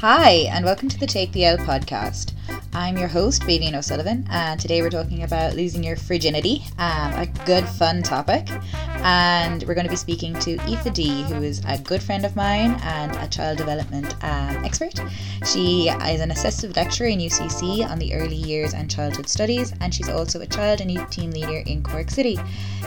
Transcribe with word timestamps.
Hi, 0.00 0.50
and 0.52 0.62
welcome 0.62 0.90
to 0.90 0.98
the 1.00 1.06
Take 1.06 1.32
the 1.32 1.46
L 1.46 1.56
podcast. 1.56 2.32
I'm 2.74 2.98
your 2.98 3.08
host, 3.08 3.44
Vivian 3.44 3.74
O'Sullivan, 3.74 4.26
and 4.30 4.60
today 4.60 4.82
we're 4.82 4.90
talking 4.90 5.22
about 5.22 5.54
losing 5.54 5.82
your 5.82 5.96
fridginity, 5.96 6.60
um, 6.78 7.14
a 7.14 7.26
good 7.46 7.66
fun 7.66 8.02
topic. 8.02 8.46
And 8.96 9.62
we're 9.62 9.74
going 9.74 9.86
to 9.86 9.90
be 9.90 9.96
speaking 9.96 10.38
to 10.40 10.58
Aoife 10.58 10.92
D, 10.92 11.22
who 11.22 11.42
is 11.42 11.62
a 11.66 11.78
good 11.78 12.02
friend 12.02 12.26
of 12.26 12.36
mine 12.36 12.78
and 12.82 13.16
a 13.16 13.26
child 13.26 13.56
development 13.56 14.12
um, 14.22 14.62
expert. 14.66 15.00
She 15.46 15.88
is 15.88 16.20
an 16.20 16.30
assistant 16.30 16.76
lecturer 16.76 17.06
in 17.06 17.18
UCC 17.18 17.88
on 17.88 17.98
the 17.98 18.12
early 18.12 18.36
years 18.36 18.74
and 18.74 18.90
childhood 18.90 19.30
studies, 19.30 19.72
and 19.80 19.94
she's 19.94 20.10
also 20.10 20.42
a 20.42 20.46
child 20.46 20.82
and 20.82 20.90
youth 20.90 21.08
team 21.08 21.30
leader 21.30 21.62
in 21.64 21.82
Cork 21.82 22.10
City. 22.10 22.38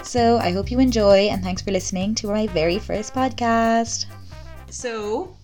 So 0.04 0.38
I 0.38 0.52
hope 0.52 0.70
you 0.70 0.80
enjoy, 0.80 1.30
and 1.30 1.41
thanks 1.41 1.64
for 1.64 1.71
listening 1.71 2.14
to 2.16 2.28
my 2.28 2.46
very 2.46 2.78
first 2.78 3.16
podcast. 3.16 4.05
So, 4.70 5.36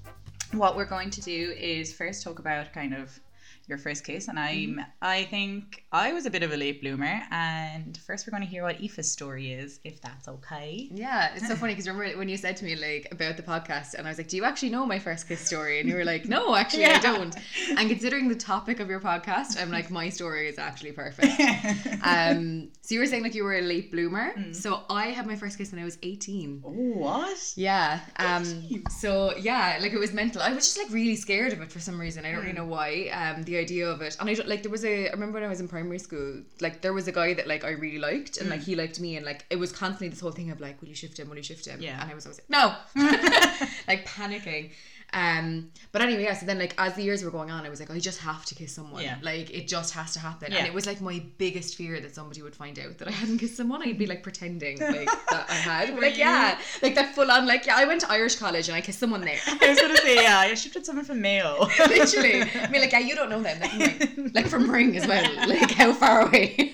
what 0.52 0.76
we're 0.76 0.86
going 0.86 1.10
to 1.12 1.22
do 1.22 1.54
is 1.58 1.94
first 1.94 2.24
talk 2.24 2.40
about 2.40 2.74
kind 2.74 2.94
of 2.94 3.20
your 3.68 3.78
first 3.78 4.04
kiss, 4.04 4.28
and 4.28 4.38
I'm 4.40 4.80
I 5.02 5.24
think 5.26 5.86
I 5.92 6.14
was 6.14 6.26
a 6.26 6.30
bit 6.30 6.44
of 6.44 6.52
a 6.52 6.58
late 6.58 6.82
bloomer, 6.82 7.22
and 7.32 7.98
first 7.98 8.26
we're 8.28 8.32
going 8.32 8.44
to 8.44 8.50
hear 8.50 8.64
what 8.64 8.80
Aoife's 8.80 9.12
story 9.12 9.52
is, 9.54 9.80
if 9.84 10.02
that's 10.02 10.28
okay. 10.28 10.90
Yeah, 10.92 11.34
it's 11.36 11.48
so 11.48 11.56
funny 11.56 11.74
because 11.74 11.88
remember 11.88 12.18
when 12.18 12.30
you 12.30 12.38
said 12.38 12.58
to 12.58 12.66
me 12.66 12.76
like 12.76 13.08
about 13.12 13.38
the 13.38 13.44
podcast, 13.44 13.94
and 13.96 14.08
I 14.08 14.12
was 14.12 14.18
like, 14.18 14.28
"Do 14.28 14.38
you 14.38 14.44
actually 14.46 14.70
know 14.70 14.86
my 14.86 15.00
first 15.00 15.28
kiss 15.28 15.40
story?" 15.42 15.80
And 15.80 15.90
you 15.90 15.96
were 15.96 16.06
like, 16.06 16.26
"No, 16.26 16.56
actually, 16.56 16.82
Yeah. 16.86 16.98
I 16.98 17.00
don't." 17.00 17.36
And 17.78 17.90
considering 17.90 18.28
the 18.28 18.36
topic 18.36 18.80
of 18.80 18.90
your 18.90 19.00
podcast, 19.00 19.60
I'm 19.62 19.72
like, 19.72 19.90
my 19.90 20.10
story 20.10 20.48
is 20.48 20.58
actually 20.60 20.92
perfect. 20.92 21.34
Um, 22.04 22.70
so 22.82 22.94
you 22.94 23.00
were 23.00 23.08
saying 23.08 23.24
like 23.24 23.34
you 23.34 23.44
were 23.44 23.56
a 23.58 23.62
late 23.62 23.92
bloomer. 23.92 24.34
So 24.54 24.84
I 24.90 25.08
had 25.08 25.26
my 25.26 25.36
first 25.36 25.58
kiss 25.58 25.72
when 25.72 25.82
I 25.82 25.86
was 25.86 25.98
18. 26.04 26.62
oh, 26.64 26.70
what? 26.70 27.54
Yeah. 27.56 28.00
Um. 28.18 28.46
So 28.90 29.36
yeah, 29.38 29.78
like 29.82 29.94
it 29.94 29.98
was 30.00 30.14
mental. 30.14 30.42
I 30.42 30.54
was 30.54 30.66
just 30.66 30.78
like 30.78 30.92
really 30.92 31.16
scared 31.16 31.54
of 31.54 31.62
it 31.62 31.72
for 31.72 31.80
some 31.80 32.00
reason. 32.00 32.26
I 32.26 32.32
don't 32.32 32.42
really 32.42 32.54
know 32.54 32.66
why. 32.66 33.10
Um. 33.12 33.44
The 33.44 33.55
idea 33.58 33.90
of 33.90 34.02
it, 34.02 34.18
and 34.20 34.30
I 34.30 34.34
don't, 34.34 34.48
like 34.48 34.64
there 34.64 34.72
was 34.72 34.86
a. 34.86 35.08
I 35.08 35.12
remember 35.12 35.36
when 35.36 35.44
I 35.44 35.48
was 35.48 35.60
in 35.60 35.68
primary 35.68 36.00
school, 36.00 36.42
like 36.62 36.82
there 36.82 36.94
was 36.94 37.08
a 37.08 37.12
guy 37.12 37.34
that 37.34 37.48
like 37.48 37.64
I 37.64 37.72
really 37.72 38.00
liked, 38.00 38.38
and 38.38 38.50
like 38.50 38.62
mm. 38.62 38.66
he 38.66 38.76
liked 38.76 39.00
me, 39.00 39.18
and 39.18 39.26
like 39.26 39.46
it 39.50 39.58
was 39.58 39.72
constantly 39.72 40.10
this 40.10 40.20
whole 40.20 40.32
thing 40.32 40.52
of 40.52 40.60
like, 40.60 40.82
will 40.82 40.90
you 40.90 40.96
shift 40.96 41.20
him? 41.20 41.30
Will 41.30 41.38
you 41.38 41.44
shift 41.44 41.66
him? 41.66 41.82
Yeah. 41.82 42.02
And 42.02 42.12
I 42.12 42.14
was 42.14 42.26
always 42.26 42.40
like, 42.40 42.50
no, 42.50 42.76
like 43.88 44.06
panicking. 44.08 44.72
Um. 45.16 45.72
But 45.92 46.02
anyway, 46.02 46.24
yeah. 46.24 46.36
So 46.36 46.46
then 46.46 46.60
like 46.60 46.76
as 46.78 46.94
the 46.96 47.04
years 47.04 47.24
were 47.24 47.32
going 47.32 47.50
on, 47.50 47.66
I 47.66 47.70
was 47.70 47.80
like, 47.80 47.90
I 47.90 48.00
just 48.00 48.20
have 48.20 48.46
to 48.46 48.56
kiss 48.56 48.74
someone. 48.74 49.02
Yeah. 49.02 49.18
Like 49.22 49.50
it 49.50 49.68
just 49.68 49.94
has 49.94 50.14
to 50.14 50.20
happen. 50.20 50.52
Yeah. 50.52 50.60
And 50.60 50.68
it 50.68 50.74
was 50.74 50.86
like 50.86 51.02
my 51.02 51.24
biggest 51.38 51.76
fear 51.76 52.00
that 52.02 52.14
somebody 52.14 52.42
would 52.42 52.56
find 52.56 52.78
out 52.78 52.98
that 53.00 53.08
I 53.08 53.12
hadn't 53.12 53.40
kissed 53.40 53.56
someone. 53.56 53.82
I'd 53.82 53.98
be 53.98 54.06
like 54.06 54.22
pretending 54.22 54.80
like 54.80 55.06
that 55.30 55.46
I 55.50 55.54
had. 55.54 55.98
Like 55.98 56.18
yeah, 56.18 56.60
like 56.84 56.96
that 56.96 57.16
full 57.16 57.32
on 57.32 57.48
like 57.48 57.66
yeah. 57.66 57.78
I 57.78 57.86
went 57.86 58.02
to 58.02 58.12
Irish 58.12 58.36
college 58.36 58.68
and 58.68 58.76
I 58.76 58.82
kissed 58.82 59.00
someone 59.00 59.22
there. 59.22 59.40
I 59.48 59.70
was 59.70 59.80
gonna 59.80 59.98
say 59.98 60.16
yeah. 60.16 60.40
I 60.40 60.54
shifted 60.54 60.86
someone 60.86 61.06
from 61.06 61.22
Mayo. 61.22 61.68
Literally, 61.80 62.42
I 62.42 62.70
mean, 62.70 62.82
like, 62.82 62.92
yeah, 62.92 63.00
you 63.00 63.16
don't 63.16 63.30
know 63.30 63.42
them, 63.42 63.60
like, 63.60 63.72
from 63.72 63.80
Ring. 63.80 64.32
like 64.34 64.48
from 64.48 64.70
Ring 64.70 64.98
as 64.98 65.08
well. 65.08 65.26
Like, 65.46 65.72
how 65.72 65.94
far 65.94 66.28
away? 66.28 66.74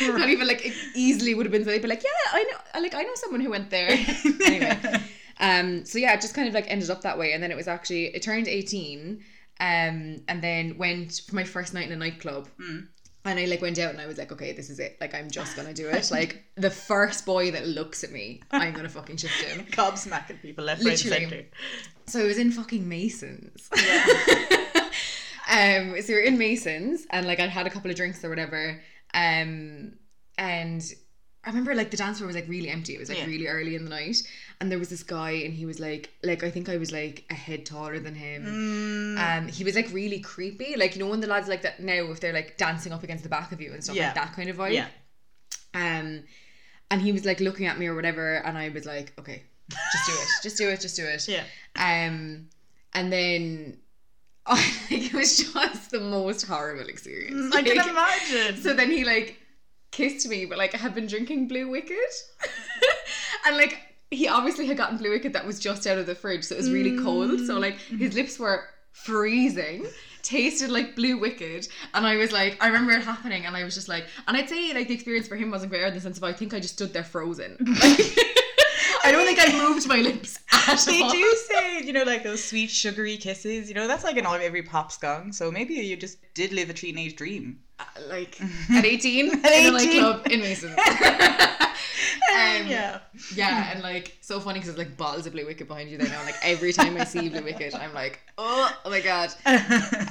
Not 0.00 0.28
even 0.28 0.46
like 0.46 0.64
it 0.64 0.74
easily 0.94 1.34
would 1.34 1.46
have 1.46 1.52
been. 1.52 1.64
So 1.64 1.70
they'd 1.70 1.82
be 1.82 1.88
like, 1.88 2.02
yeah, 2.02 2.32
I 2.32 2.42
know, 2.44 2.80
like, 2.80 2.94
I 2.94 3.02
know 3.02 3.14
someone 3.14 3.40
who 3.40 3.50
went 3.50 3.70
there. 3.70 3.90
anyway, 4.44 4.78
um, 5.40 5.84
so 5.84 5.98
yeah, 5.98 6.14
it 6.14 6.20
just 6.20 6.34
kind 6.34 6.48
of 6.48 6.54
like 6.54 6.70
ended 6.70 6.90
up 6.90 7.02
that 7.02 7.18
way, 7.18 7.32
and 7.32 7.42
then 7.42 7.50
it 7.50 7.56
was 7.56 7.68
actually 7.68 8.06
it 8.06 8.22
turned 8.22 8.48
eighteen, 8.48 9.24
um, 9.60 10.22
and 10.28 10.42
then 10.42 10.78
went 10.78 11.22
for 11.28 11.34
my 11.34 11.44
first 11.44 11.74
night 11.74 11.86
in 11.86 11.92
a 11.92 11.96
nightclub. 11.96 12.48
And 13.24 13.38
I 13.38 13.44
like 13.44 13.60
went 13.60 13.78
out 13.78 13.90
and 13.90 14.00
I 14.00 14.06
was 14.06 14.16
like, 14.16 14.32
okay, 14.32 14.52
this 14.52 14.70
is 14.70 14.78
it. 14.78 14.96
Like 15.02 15.14
I'm 15.14 15.28
just 15.28 15.54
gonna 15.54 15.74
do 15.74 15.88
it. 15.88 16.08
Like 16.10 16.44
the 16.54 16.70
first 16.70 17.26
boy 17.26 17.50
that 17.50 17.66
looks 17.66 18.02
at 18.02 18.10
me, 18.10 18.40
I'm 18.50 18.72
gonna 18.72 18.88
fucking 18.88 19.18
shift 19.18 19.42
him. 19.42 19.66
Gob 19.72 19.98
smacking 19.98 20.38
people 20.38 20.64
left, 20.64 20.80
right, 20.82 20.92
Literally. 20.92 21.20
centre. 21.28 21.46
So 22.06 22.20
I 22.20 22.24
was 22.24 22.38
in 22.38 22.50
fucking 22.52 22.88
Masons. 22.88 23.68
um, 25.50 26.00
so 26.00 26.08
we 26.08 26.14
were 26.14 26.20
in 26.20 26.38
Masons, 26.38 27.06
and 27.10 27.26
like 27.26 27.38
I'd 27.40 27.50
had 27.50 27.66
a 27.66 27.70
couple 27.70 27.90
of 27.90 27.96
drinks 27.96 28.24
or 28.24 28.30
whatever. 28.30 28.80
Um, 29.12 29.94
and 30.38 30.82
I 31.48 31.50
remember 31.50 31.74
like 31.74 31.90
the 31.90 31.96
dance 31.96 32.18
floor 32.18 32.26
was 32.26 32.36
like 32.36 32.46
really 32.46 32.68
empty. 32.68 32.94
It 32.94 32.98
was 33.00 33.08
like 33.08 33.16
Yeah. 33.18 33.24
really 33.24 33.46
early 33.48 33.74
in 33.74 33.84
the 33.84 33.88
night, 33.90 34.18
and 34.60 34.70
there 34.70 34.78
was 34.78 34.90
this 34.90 35.02
guy, 35.02 35.30
and 35.30 35.54
he 35.54 35.64
was 35.64 35.80
like, 35.80 36.10
like 36.22 36.44
I 36.44 36.50
think 36.50 36.68
I 36.68 36.76
was 36.76 36.92
like 36.92 37.24
a 37.30 37.34
head 37.34 37.64
taller 37.64 37.98
than 37.98 38.14
him. 38.14 38.44
Mm. 38.44 39.38
Um, 39.38 39.48
he 39.48 39.64
was 39.64 39.74
like 39.74 39.90
really 39.90 40.20
creepy. 40.20 40.76
Like 40.76 40.94
you 40.94 41.02
know 41.02 41.08
when 41.08 41.20
the 41.20 41.26
lads 41.26 41.48
like 41.48 41.62
that 41.62 41.80
now, 41.80 42.10
if 42.10 42.20
they're 42.20 42.34
like 42.34 42.58
dancing 42.58 42.92
up 42.92 43.02
against 43.02 43.22
the 43.22 43.30
back 43.30 43.50
of 43.52 43.62
you 43.62 43.72
and 43.72 43.82
stuff 43.82 43.96
Yeah. 43.96 44.06
like 44.08 44.14
that 44.16 44.34
kind 44.34 44.50
of 44.50 44.56
vibe. 44.58 44.74
Yeah. 44.74 44.88
Um, 45.74 46.24
and 46.90 47.00
he 47.00 47.12
was 47.12 47.24
like 47.24 47.40
looking 47.40 47.64
at 47.64 47.78
me 47.78 47.86
or 47.86 47.94
whatever, 47.94 48.34
and 48.36 48.58
I 48.58 48.68
was 48.68 48.84
like, 48.84 49.14
okay, 49.18 49.42
just 49.70 50.06
do 50.06 50.12
it, 50.12 50.28
just 50.42 50.56
do 50.58 50.68
it, 50.68 50.80
just 50.80 50.96
do 50.96 51.04
it. 51.06 51.28
Yeah. 51.28 51.44
Um, 51.76 52.48
and 52.92 53.10
then 53.10 53.78
I 54.46 54.60
think 54.60 55.06
it 55.06 55.14
was 55.14 55.38
just 55.38 55.90
the 55.92 56.00
most 56.00 56.46
horrible 56.46 56.88
experience. 56.90 57.54
I 57.56 57.62
can 57.62 57.88
imagine. 57.88 58.60
So 58.62 58.74
then 58.74 58.90
he 58.90 59.04
like 59.06 59.37
kissed 59.90 60.28
me, 60.28 60.46
but 60.46 60.58
like 60.58 60.74
I 60.74 60.78
had 60.78 60.94
been 60.94 61.06
drinking 61.06 61.48
Blue 61.48 61.68
Wicked, 61.68 61.96
and 63.46 63.56
like 63.56 63.80
he 64.10 64.28
obviously 64.28 64.66
had 64.66 64.76
gotten 64.76 64.96
Blue 64.96 65.10
Wicked 65.10 65.32
that 65.32 65.46
was 65.46 65.58
just 65.58 65.86
out 65.86 65.98
of 65.98 66.06
the 66.06 66.14
fridge, 66.14 66.44
so 66.44 66.54
it 66.54 66.58
was 66.58 66.70
really 66.70 66.98
cold. 67.02 67.38
So 67.40 67.56
mm. 67.56 67.60
like 67.60 67.78
his 67.78 68.14
lips 68.14 68.38
were 68.38 68.64
freezing. 68.92 69.86
Tasted 70.20 70.68
like 70.68 70.94
blue 70.94 71.16
wicked, 71.16 71.68
and 71.94 72.06
I 72.06 72.16
was 72.16 72.32
like, 72.32 72.58
I 72.60 72.66
remember 72.66 72.90
it 72.92 73.02
happening, 73.02 73.46
and 73.46 73.56
I 73.56 73.64
was 73.64 73.74
just 73.74 73.88
like, 73.88 74.04
and 74.26 74.36
I'd 74.36 74.48
say 74.48 74.74
like 74.74 74.88
the 74.88 74.92
experience 74.92 75.26
for 75.28 75.36
him 75.36 75.50
wasn't 75.50 75.70
great 75.70 75.84
in 75.84 75.94
the 75.94 76.00
sense 76.00 76.18
of 76.18 76.24
I 76.24 76.32
think 76.32 76.52
I 76.52 76.60
just 76.60 76.74
stood 76.74 76.92
there 76.92 77.04
frozen. 77.04 77.56
Like, 77.80 78.37
I 79.04 79.12
don't 79.12 79.24
think 79.26 79.38
I 79.40 79.56
moved 79.56 79.86
my 79.88 79.98
lips 79.98 80.38
at 80.52 80.78
They 80.80 81.00
all. 81.02 81.10
do 81.10 81.36
say, 81.48 81.80
you 81.82 81.92
know, 81.92 82.02
like 82.04 82.22
those 82.22 82.42
sweet, 82.42 82.70
sugary 82.70 83.16
kisses. 83.16 83.68
You 83.68 83.74
know, 83.74 83.86
that's 83.88 84.04
like 84.04 84.16
in 84.16 84.26
all 84.26 84.34
every 84.34 84.62
pop 84.62 84.92
song. 84.92 85.32
So 85.32 85.50
maybe 85.50 85.74
you 85.74 85.96
just 85.96 86.18
did 86.34 86.52
live 86.52 86.70
a 86.70 86.74
teenage 86.74 87.16
dream. 87.16 87.60
Uh, 87.78 87.84
like 88.08 88.38
at 88.72 88.84
18 88.84 89.44
At 89.44 89.52
in 89.52 89.74
a 89.74 89.78
18. 89.78 90.02
nightclub 90.02 90.26
in 90.32 90.40
Mason. 90.40 90.74
Um, 92.30 92.66
yeah. 92.68 92.98
yeah, 93.34 93.72
and 93.72 93.82
like 93.82 94.16
so 94.20 94.38
funny 94.38 94.58
because 94.58 94.68
it's 94.68 94.78
like 94.78 94.96
bottles 94.96 95.26
of 95.26 95.32
Blue 95.32 95.46
Wicked 95.46 95.66
behind 95.66 95.90
you 95.90 95.98
there 95.98 96.08
now. 96.08 96.22
Like 96.24 96.36
every 96.42 96.72
time 96.72 96.96
I 96.96 97.04
see 97.04 97.28
Blue 97.28 97.42
Wicked, 97.42 97.74
I'm 97.74 97.92
like, 97.94 98.20
oh, 98.36 98.70
oh 98.84 98.90
my 98.90 99.00
god. 99.00 99.30
Um, 99.46 99.58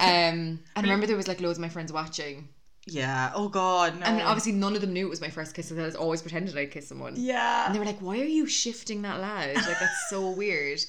and 0.00 0.58
I 0.76 0.80
remember 0.82 1.06
there 1.06 1.16
was 1.16 1.28
like 1.28 1.40
loads 1.40 1.56
of 1.58 1.62
my 1.62 1.68
friends 1.68 1.92
watching, 1.92 2.48
yeah. 2.90 3.32
Oh 3.34 3.48
God, 3.48 3.98
no. 4.00 4.06
and 4.06 4.22
obviously 4.22 4.52
none 4.52 4.74
of 4.74 4.80
them 4.80 4.92
knew 4.92 5.06
it 5.06 5.10
was 5.10 5.20
my 5.20 5.30
first 5.30 5.54
kiss. 5.54 5.68
So 5.68 5.76
I 5.78 5.82
was 5.84 5.94
always 5.96 6.22
pretended 6.22 6.56
I'd 6.56 6.70
kiss 6.70 6.88
someone. 6.88 7.14
yeah. 7.16 7.66
And 7.66 7.74
they 7.74 7.78
were 7.78 7.84
like, 7.84 8.00
"Why 8.00 8.18
are 8.20 8.24
you 8.24 8.46
shifting 8.46 9.02
that 9.02 9.20
lad? 9.20 9.54
Like 9.56 9.78
that's 9.80 10.08
so 10.10 10.30
weird." 10.42 10.80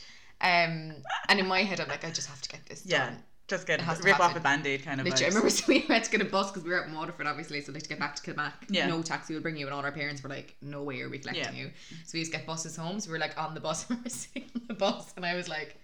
Um, 0.42 0.94
and 1.28 1.40
in 1.40 1.48
my 1.48 1.64
head, 1.64 1.80
I'm 1.82 1.90
like, 1.90 2.06
I 2.06 2.12
just 2.12 2.30
have 2.30 2.42
to 2.42 2.50
get 2.50 2.66
this 2.66 2.84
Yeah. 2.86 3.06
done. 3.10 3.24
Just 3.50 3.66
get 3.68 3.80
It 3.80 3.84
has 3.84 3.98
to 4.00 4.04
rip 4.06 4.20
off 4.20 4.36
a 4.36 4.40
band-aid 4.40 4.84
kind 4.86 5.02
of 5.02 5.06
Literally, 5.08 5.26
I 5.26 5.28
remember 5.30 5.50
so 5.60 5.66
we 5.68 5.80
had 5.80 6.04
to 6.04 6.12
get 6.12 6.22
a 6.22 6.26
bus 6.26 6.52
because 6.52 6.64
we 6.64 6.70
were 6.70 6.82
out 6.82 6.88
in 6.88 6.94
Waterford, 6.94 7.26
obviously. 7.28 7.60
So 7.62 7.72
like 7.74 7.82
to 7.84 7.90
get 7.90 7.98
back 8.00 8.16
to 8.16 8.22
Kilmac, 8.34 8.54
Yeah. 8.70 8.86
no 8.88 9.02
taxi 9.02 9.34
would 9.34 9.42
bring 9.44 9.58
you, 9.58 9.66
and 9.66 9.74
all 9.74 9.82
our 9.84 9.92
parents 9.92 10.22
were 10.24 10.30
like, 10.30 10.56
"No 10.62 10.84
way 10.84 11.02
are 11.02 11.10
we 11.10 11.18
collecting 11.18 11.56
Yeah. 11.56 11.64
you." 11.64 11.72
So 12.06 12.12
we 12.14 12.20
used 12.20 12.32
to 12.32 12.38
get 12.38 12.46
buses 12.48 12.76
home. 12.78 13.00
So 13.00 13.10
we 13.10 13.14
were 13.14 13.20
like 13.20 13.38
on 13.42 13.54
the 13.56 13.60
bus, 13.60 13.86
we 13.90 13.96
were 13.98 14.10
sitting 14.10 14.50
on 14.56 14.62
the 14.68 14.76
bus, 14.76 15.12
and 15.18 15.26
I 15.26 15.36
was 15.36 15.50
like, 15.50 15.78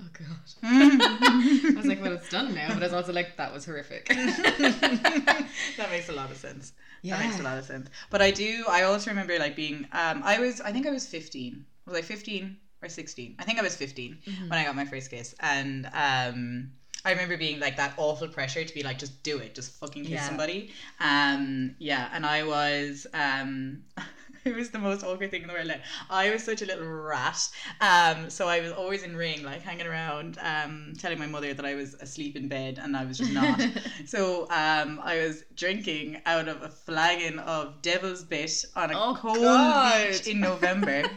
"Oh 0.00 0.08
god." 0.12 0.36
I 0.62 1.72
was 1.76 1.86
like, 1.86 2.00
"Well, 2.02 2.12
it's 2.12 2.28
done 2.28 2.54
now," 2.54 2.68
but 2.74 2.82
I 2.82 2.86
was 2.86 2.92
also 2.92 3.12
like, 3.12 3.36
"That 3.36 3.52
was 3.52 3.64
horrific." 3.64 4.08
that 4.08 5.88
makes 5.90 6.08
a 6.08 6.12
lot 6.12 6.30
of 6.30 6.36
sense. 6.36 6.72
Yeah. 7.02 7.16
That 7.16 7.26
makes 7.26 7.40
a 7.40 7.42
lot 7.42 7.58
of 7.58 7.64
sense. 7.64 7.88
But 8.10 8.22
I 8.22 8.30
do. 8.30 8.64
I 8.68 8.82
also 8.82 9.10
remember 9.10 9.38
like 9.38 9.56
being. 9.56 9.86
Um, 9.92 10.22
I 10.24 10.38
was. 10.40 10.60
I 10.60 10.72
think 10.72 10.86
I 10.86 10.90
was 10.90 11.06
fifteen. 11.06 11.64
Was 11.86 11.96
I 11.96 12.02
fifteen 12.02 12.56
or 12.82 12.88
sixteen? 12.88 13.36
I 13.38 13.44
think 13.44 13.58
I 13.58 13.62
was 13.62 13.76
15 13.76 14.18
Mm-hmm. 14.26 14.48
when 14.48 14.58
I 14.58 14.64
got 14.64 14.74
my 14.76 14.84
first 14.84 15.10
kiss, 15.10 15.34
and 15.40 15.86
um, 15.94 16.72
I 17.04 17.10
remember 17.10 17.36
being 17.36 17.60
like 17.60 17.76
that 17.76 17.94
awful 17.96 18.28
pressure 18.28 18.64
to 18.64 18.74
be 18.74 18.82
like, 18.82 18.98
just 18.98 19.22
do 19.22 19.38
it, 19.38 19.54
just 19.54 19.72
fucking 19.78 20.02
kiss 20.02 20.12
Yeah. 20.12 20.26
somebody. 20.26 20.70
Um, 21.00 21.76
yeah, 21.78 22.08
and 22.12 22.26
I 22.26 22.42
was. 22.44 23.06
Um, 23.14 23.82
it 24.50 24.54
was 24.56 24.70
the 24.70 24.78
most 24.78 25.04
awkward 25.04 25.30
thing 25.30 25.42
in 25.42 25.48
the 25.48 25.54
world. 25.54 25.66
Like, 25.66 25.82
I 26.08 26.30
was 26.30 26.44
such 26.44 26.62
a 26.62 26.66
little 26.66 26.86
rat. 26.86 27.48
Um, 27.80 28.30
so 28.30 28.48
I 28.48 28.60
was 28.60 28.72
always 28.72 29.02
in 29.02 29.16
ring, 29.16 29.42
like 29.42 29.62
hanging 29.62 29.86
around, 29.86 30.38
um, 30.40 30.92
telling 30.98 31.18
my 31.18 31.26
mother 31.26 31.52
that 31.54 31.66
I 31.66 31.74
was 31.74 31.94
asleep 31.94 32.36
in 32.36 32.48
bed, 32.48 32.78
and 32.82 32.96
I 32.96 33.04
was 33.04 33.18
just 33.18 33.32
not. 33.32 33.60
So 34.06 34.42
um, 34.50 35.00
I 35.02 35.18
was 35.26 35.44
drinking 35.54 36.20
out 36.26 36.48
of 36.48 36.62
a 36.62 36.68
flagon 36.68 37.38
of 37.40 37.82
Devil's 37.82 38.22
Bit 38.24 38.64
on 38.74 38.90
a 38.92 38.94
Oh, 38.98 39.14
cold 39.14 39.40
God. 39.40 40.12
beach 40.12 40.26
in 40.26 40.40
November. 40.40 41.02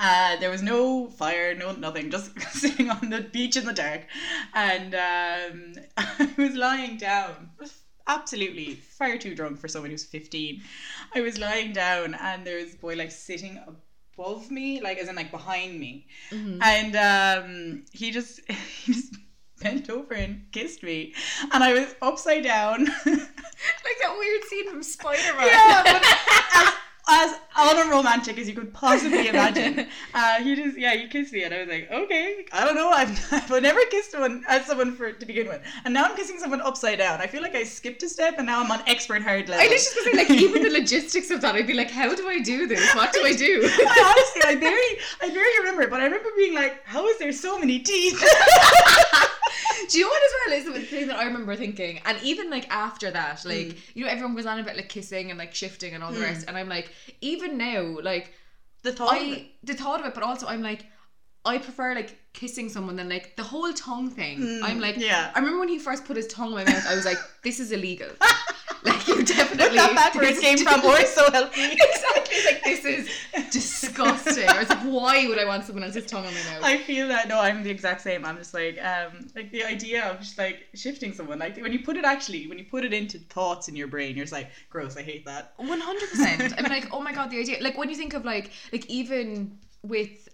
Uh, 0.00 0.36
there 0.40 0.50
was 0.50 0.60
no 0.62 1.06
fire, 1.08 1.54
no 1.54 1.70
nothing, 1.70 2.10
just 2.10 2.36
sitting 2.50 2.90
on 2.90 3.10
the 3.10 3.20
beach 3.20 3.56
in 3.56 3.64
the 3.64 3.72
dark, 3.72 4.02
and 4.52 4.92
um, 4.94 5.74
I 5.96 6.28
was 6.36 6.54
lying 6.56 6.96
down. 6.96 7.50
Was 7.60 7.72
absolutely 8.06 8.74
far 8.74 9.16
too 9.18 9.34
drunk 9.34 9.58
for 9.58 9.68
someone 9.68 9.90
who's 9.90 10.04
fifteen. 10.04 10.62
I 11.14 11.20
was 11.20 11.38
lying 11.38 11.72
down, 11.72 12.14
and 12.14 12.46
there 12.46 12.56
was 12.56 12.74
a 12.74 12.76
boy 12.78 12.94
like 12.94 13.10
sitting 13.10 13.60
above 14.16 14.50
me, 14.50 14.80
like 14.80 14.98
as 14.98 15.08
in 15.08 15.16
like 15.16 15.30
behind 15.30 15.78
me, 15.78 16.06
and 16.30 16.96
um, 16.96 17.84
he 17.92 18.10
just 18.10 18.40
he 18.84 18.92
just 18.92 19.14
bent 19.60 19.88
over 19.90 20.14
and 20.14 20.46
kissed 20.52 20.82
me, 20.82 21.14
and 21.52 21.64
I 21.64 21.72
was 21.72 21.94
upside 22.02 22.44
down. 22.44 22.84
like 23.06 23.98
that 24.00 24.16
weird 24.18 24.44
scene 24.44 24.70
from 24.70 24.82
Spider 24.82 25.36
Man. 25.36 25.46
yeah, 25.46 25.82
but 25.84 26.74
as, 27.08 27.36
unromantic 27.56 28.38
as 28.38 28.48
you 28.48 28.54
could 28.54 28.72
possibly 28.72 29.28
imagine. 29.34 29.86
Uh, 30.12 30.42
he 30.42 30.54
just, 30.54 30.78
yeah, 30.78 30.94
he 30.94 31.08
kissed 31.08 31.32
me, 31.32 31.44
and 31.44 31.54
I 31.54 31.60
was 31.60 31.68
like, 31.68 31.90
okay, 31.90 32.46
I 32.52 32.64
don't 32.64 32.74
know, 32.74 32.90
I've, 32.90 33.10
I've 33.32 33.62
never 33.62 33.80
kissed 33.90 34.12
someone 34.12 34.44
as 34.48 34.66
someone 34.66 34.94
for 34.94 35.12
to 35.12 35.26
begin 35.26 35.48
with, 35.48 35.62
and 35.84 35.94
now 35.94 36.04
I'm 36.04 36.16
kissing 36.16 36.38
someone 36.38 36.60
upside 36.60 36.98
down. 36.98 37.20
I 37.20 37.26
feel 37.26 37.42
like 37.42 37.54
I 37.54 37.64
skipped 37.64 38.02
a 38.02 38.08
step, 38.08 38.34
and 38.38 38.46
now 38.46 38.62
I'm 38.62 38.70
on 38.70 38.82
expert 38.86 39.22
hard 39.22 39.48
level. 39.48 39.64
I 39.64 39.72
was 39.72 39.84
just 39.84 39.96
gonna 39.96 40.10
say, 40.10 40.16
like, 40.16 40.30
even 40.42 40.62
the 40.62 40.70
logistics 40.70 41.30
of 41.30 41.40
that, 41.42 41.54
I'd 41.54 41.66
be 41.66 41.74
like, 41.74 41.90
how 41.90 42.14
do 42.14 42.28
I 42.28 42.40
do 42.40 42.66
this? 42.66 42.94
What 42.94 43.12
do 43.12 43.24
I 43.24 43.32
do? 43.34 43.62
I 43.64 44.14
honestly, 44.16 44.42
I 44.44 44.54
barely, 44.60 44.98
I 45.22 45.34
barely 45.34 45.58
remember 45.58 45.82
it, 45.82 45.90
but 45.90 46.00
I 46.00 46.04
remember 46.04 46.30
being 46.36 46.54
like, 46.54 46.84
how 46.84 47.06
is 47.08 47.18
there 47.18 47.32
so 47.32 47.58
many 47.58 47.78
teeth? 47.80 48.22
Do 49.90 49.98
you 49.98 50.04
know 50.04 50.08
what 50.10 50.22
as 50.22 50.64
well 50.66 50.74
is 50.78 50.82
the 50.82 50.86
thing 50.96 51.08
that 51.08 51.16
I 51.18 51.24
remember 51.24 51.54
thinking, 51.56 52.00
and 52.04 52.18
even 52.22 52.50
like 52.50 52.68
after 52.70 53.10
that, 53.10 53.44
like 53.44 53.54
Mm. 53.68 53.76
you 53.94 54.04
know 54.04 54.10
everyone 54.10 54.34
goes 54.34 54.46
on 54.46 54.58
about 54.58 54.76
like 54.76 54.88
kissing 54.88 55.30
and 55.30 55.38
like 55.38 55.54
shifting 55.54 55.94
and 55.94 56.02
all 56.02 56.12
the 56.12 56.20
rest, 56.20 56.46
and 56.48 56.56
I'm 56.56 56.68
like, 56.68 56.90
even 57.20 57.56
now, 57.58 57.98
like 58.02 58.32
the 58.82 58.92
thought 58.92 59.16
of 59.16 59.22
it. 59.22 59.38
I 59.38 59.50
the 59.62 59.74
thought 59.74 60.00
of 60.00 60.06
it, 60.06 60.14
but 60.14 60.22
also 60.22 60.46
I'm 60.46 60.62
like, 60.62 60.86
I 61.44 61.58
prefer 61.58 61.94
like 61.94 62.18
kissing 62.32 62.68
someone 62.68 62.96
than 62.96 63.08
like 63.08 63.36
the 63.36 63.42
whole 63.42 63.72
tongue 63.72 64.10
thing. 64.10 64.38
Mm, 64.40 64.60
I'm 64.62 64.80
like, 64.80 64.96
yeah. 64.98 65.30
I 65.34 65.38
remember 65.38 65.60
when 65.60 65.68
he 65.68 65.78
first 65.78 66.04
put 66.04 66.16
his 66.16 66.26
tongue 66.26 66.48
in 66.48 66.54
my 66.54 66.64
mouth, 66.64 66.86
I 66.88 66.94
was 66.94 67.04
like, 67.04 67.18
this 67.42 67.60
is 67.60 67.70
illegal. 67.72 68.08
like 68.86 69.08
you 69.08 69.24
definitely 69.24 69.76
that 69.76 69.94
back 69.94 70.14
where 70.14 70.24
it 70.24 70.34
this 70.34 70.40
came 70.40 70.58
from, 70.58 70.84
or 70.84 71.00
so 71.06 71.30
help 71.30 71.56
me. 71.56 71.72
exactly 71.72 72.36
like 72.44 72.64
this 72.64 72.84
is 72.84 73.08
disgusting. 73.50 74.46
I 74.46 74.58
was 74.58 74.68
like, 74.68 74.82
why 74.82 75.26
would 75.26 75.38
I 75.38 75.46
want 75.46 75.64
someone 75.64 75.84
else's 75.84 76.04
tongue 76.04 76.26
on 76.26 76.34
my 76.34 76.40
mouth? 76.40 76.62
I 76.62 76.76
feel 76.78 77.08
that 77.08 77.28
no, 77.28 77.40
I'm 77.40 77.62
the 77.62 77.70
exact 77.70 78.02
same. 78.02 78.26
I'm 78.26 78.36
just 78.36 78.52
like, 78.52 78.78
um, 78.84 79.26
like 79.34 79.50
the 79.52 79.64
idea 79.64 80.04
of 80.04 80.18
just 80.20 80.36
like 80.36 80.66
shifting 80.74 81.14
someone, 81.14 81.38
like 81.38 81.56
when 81.56 81.72
you 81.72 81.78
put 81.82 81.96
it 81.96 82.04
actually, 82.04 82.46
when 82.46 82.58
you 82.58 82.64
put 82.64 82.84
it 82.84 82.92
into 82.92 83.18
thoughts 83.18 83.68
in 83.68 83.76
your 83.76 83.88
brain, 83.88 84.16
you're 84.16 84.24
just 84.24 84.32
like, 84.34 84.50
gross, 84.68 84.98
I 84.98 85.02
hate 85.02 85.24
that. 85.24 85.54
One 85.56 85.80
hundred 85.80 86.10
percent. 86.10 86.52
I'm 86.58 86.64
like, 86.64 86.88
oh 86.92 87.00
my 87.00 87.12
god, 87.12 87.30
the 87.30 87.38
idea. 87.38 87.62
Like 87.62 87.78
when 87.78 87.88
you 87.88 87.96
think 87.96 88.12
of 88.12 88.26
like, 88.26 88.50
like 88.70 88.84
even 88.90 89.58
with, 89.82 90.28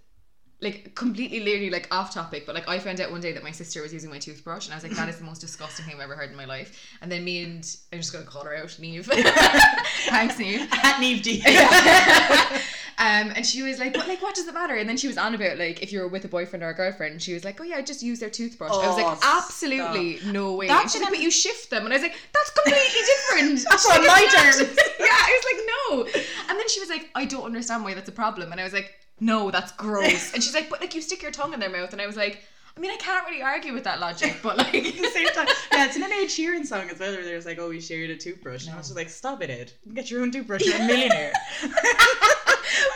like 0.63 0.95
completely, 0.95 1.41
literally, 1.41 1.71
like 1.71 1.89
off 1.91 2.13
topic, 2.13 2.45
but 2.45 2.55
like 2.55 2.69
I 2.69 2.79
found 2.79 3.01
out 3.01 3.11
one 3.11 3.21
day 3.23 3.33
that 3.33 3.43
my 3.43 3.51
sister 3.51 3.81
was 3.83 3.93
using 3.93 4.11
my 4.11 4.19
toothbrush, 4.19 4.67
and 4.67 4.75
I 4.75 4.77
was 4.77 4.85
like, 4.85 4.93
that 4.93 5.09
is 5.09 5.17
the 5.19 5.25
most 5.25 5.41
disgusting 5.41 5.87
thing 5.87 5.95
I've 5.95 6.01
ever 6.03 6.15
heard 6.17 6.31
in 6.31 6.37
my 6.37 6.45
life. 6.45 6.79
And 7.01 7.11
then 7.11 7.25
me 7.25 7.43
and 7.45 7.77
I'm 7.93 7.99
just 8.01 8.13
gonna 8.13 8.25
call 8.27 8.45
her 8.45 8.55
out, 8.55 8.77
Neve. 8.79 9.07
Thanks, 10.09 10.39
Neve. 10.39 10.69
At 10.73 11.01
Neve 11.01 11.23
D. 11.23 11.43
um, 12.99 13.33
and 13.35 13.47
she 13.47 13.63
was 13.63 13.79
like, 13.79 13.95
but 13.95 14.07
like, 14.07 14.21
what 14.21 14.35
does 14.35 14.47
it 14.47 14.53
matter? 14.55 14.75
And 14.75 14.89
then 14.89 14.97
she 14.99 15.07
was 15.09 15.17
on 15.17 15.35
about 15.35 15.57
like 15.59 15.83
if 15.83 15.93
you 15.93 16.01
were 16.01 16.09
with 16.09 16.25
a 16.25 16.29
boyfriend 16.29 16.63
or 16.63 16.69
a 16.71 16.75
girlfriend, 16.75 17.23
she 17.23 17.33
was 17.33 17.45
like, 17.45 17.59
oh 17.61 17.65
yeah, 17.65 17.77
I 17.77 17.83
just 17.83 18.03
use 18.03 18.21
their 18.21 18.31
toothbrush. 18.31 18.71
I 18.73 18.87
was 18.87 18.99
Oh, 18.99 19.03
like, 19.03 19.19
absolutely 19.25 20.19
no 20.31 20.55
way. 20.55 20.67
That 20.69 20.83
And 20.83 20.91
she's 20.91 21.01
like, 21.01 21.11
but 21.11 21.21
you 21.21 21.31
shift 21.31 21.71
them, 21.71 21.85
and 21.85 21.93
I 21.93 21.97
was 21.97 22.03
like, 22.03 22.17
that's 22.33 22.51
completely 22.51 23.01
different. 23.07 23.67
That's 23.71 23.83
She's 23.83 23.93
on 23.97 24.05
like, 24.05 24.09
my 24.09 24.23
"It's 24.25 24.59
terms." 24.59 24.79
yeah, 24.99 25.07
I 25.09 25.41
was 25.41 25.45
like, 25.53 26.15
no. 26.15 26.21
And 26.51 26.59
then 26.59 26.69
she 26.69 26.81
was 26.81 26.89
like, 26.91 27.09
I 27.15 27.25
don't 27.25 27.45
understand 27.45 27.83
why 27.85 27.95
that's 27.95 28.09
a 28.09 28.13
problem, 28.13 28.53
and 28.53 28.61
I 28.61 28.65
was 28.65 28.73
like, 28.75 28.93
no, 29.21 29.51
that's 29.51 29.73
gross. 29.73 30.33
And 30.35 30.43
she's 30.43 30.55
like, 30.55 30.69
but 30.71 30.81
like 30.81 30.95
you 30.95 31.01
stick 31.03 31.23
your 31.23 31.31
tongue 31.31 31.53
in 31.55 31.61
their 31.61 31.71
mouth, 31.71 31.93
and 31.93 32.01
I 32.03 32.07
was 32.07 32.17
like. 32.17 32.43
I 32.77 32.81
mean, 32.81 32.93
I 32.93 32.97
can't 32.99 33.27
really 33.27 33.43
argue 33.43 33.75
with 33.75 33.83
that 33.85 33.99
logic, 33.99 34.37
but 34.45 34.57
like, 34.57 34.73
At 34.75 34.85
the 34.85 35.11
same 35.13 35.27
time, 35.31 35.49
yeah, 35.73 35.87
it's 35.87 35.97
an 35.97 36.05
Ed 36.05 36.27
Sheeran 36.29 36.65
song 36.65 36.89
as 36.89 37.01
well, 37.01 37.13
where 37.13 37.25
there's 37.25 37.45
like, 37.45 37.59
oh, 37.59 37.69
we 37.69 37.81
shared 37.81 38.11
a 38.11 38.17
toothbrush, 38.17 38.65
and 38.67 38.75
I 38.75 38.79
was 38.79 38.87
just 38.87 38.97
like, 38.97 39.11
stop 39.11 39.43
it, 39.43 39.51
Ed, 39.51 39.73
get 39.93 40.09
your 40.09 40.23
own 40.23 40.31
toothbrush, 40.31 40.65
you're 40.65 40.77
a 40.77 40.87
millionaire. 40.87 41.33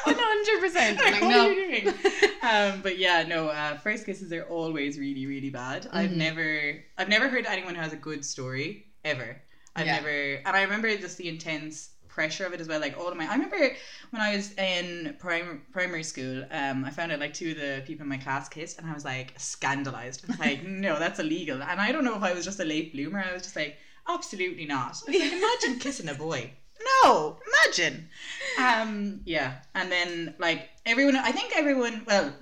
one 0.05 0.15
hundred 0.17 0.61
percent. 0.61 0.99
Like, 0.99 1.21
no. 1.23 1.47
are 1.49 1.53
you 1.53 1.83
doing? 1.83 1.95
um, 2.43 2.81
but 2.83 2.99
yeah, 2.99 3.25
no. 3.27 3.49
Uh, 3.49 3.77
first 3.79 4.07
kisses 4.07 4.33
are 4.33 4.45
always 4.45 4.99
really, 4.99 5.27
really 5.27 5.51
bad. 5.51 5.89
I've 5.93 6.11
Mhm. 6.11 6.17
never, 6.17 6.85
I've 6.97 7.09
never 7.09 7.29
heard 7.29 7.45
anyone 7.45 7.75
who 7.75 7.81
has 7.81 7.93
a 7.93 7.97
good 7.97 8.25
story 8.25 8.87
ever. 9.05 9.43
I've 9.77 9.87
Yeah. 9.87 9.97
never, 9.97 10.35
and 10.47 10.57
I 10.57 10.63
remember 10.63 10.97
just 10.97 11.19
the 11.19 11.29
intense 11.29 11.91
pressure 12.15 12.47
of 12.47 12.53
it 12.55 12.61
as 12.61 12.69
well. 12.69 12.81
Like 12.81 12.97
all 12.99 13.09
of 13.09 13.17
my, 13.17 13.27
I 13.29 13.33
remember 13.35 13.59
when 14.11 14.23
I 14.23 14.37
was 14.37 14.53
in 14.55 15.17
prim- 15.19 15.63
primary 15.73 16.05
school, 16.05 16.45
um, 16.51 16.85
I 16.85 16.91
found 16.91 17.13
out 17.13 17.21
like 17.21 17.35
two 17.35 17.51
of 17.53 17.57
the 17.57 17.83
people 17.87 18.05
in 18.05 18.09
my 18.09 18.17
class 18.19 18.49
kissed, 18.49 18.79
and 18.79 18.89
I 18.89 18.95
was 18.95 19.05
like 19.05 19.35
scandalized. 19.37 20.25
Like, 20.39 20.65
no, 20.87 20.99
that's 20.99 21.21
illegal. 21.21 21.63
And 21.63 21.81
I 21.81 21.93
don't 21.93 22.05
know 22.05 22.17
if 22.17 22.23
I 22.23 22.33
was 22.35 22.45
just 22.45 22.61
a 22.61 22.65
late 22.65 22.93
bloomer. 22.93 23.21
I 23.29 23.33
was 23.33 23.43
just 23.43 23.57
like, 23.57 23.77
absolutely 24.09 24.67
not. 24.67 24.87
I 24.87 24.89
was 24.89 25.21
like, 25.21 25.33
imagine 25.33 25.79
kissing 25.81 26.09
a 26.09 26.15
boy. 26.15 26.53
No, 27.05 27.39
imagine. 27.65 28.09
Um, 28.57 29.21
yeah, 29.25 29.59
and 29.75 29.91
then 29.91 30.35
like 30.39 30.71
everyone, 30.87 31.17
I 31.17 31.33
think 31.33 31.53
everyone, 31.57 32.05
well, 32.07 32.35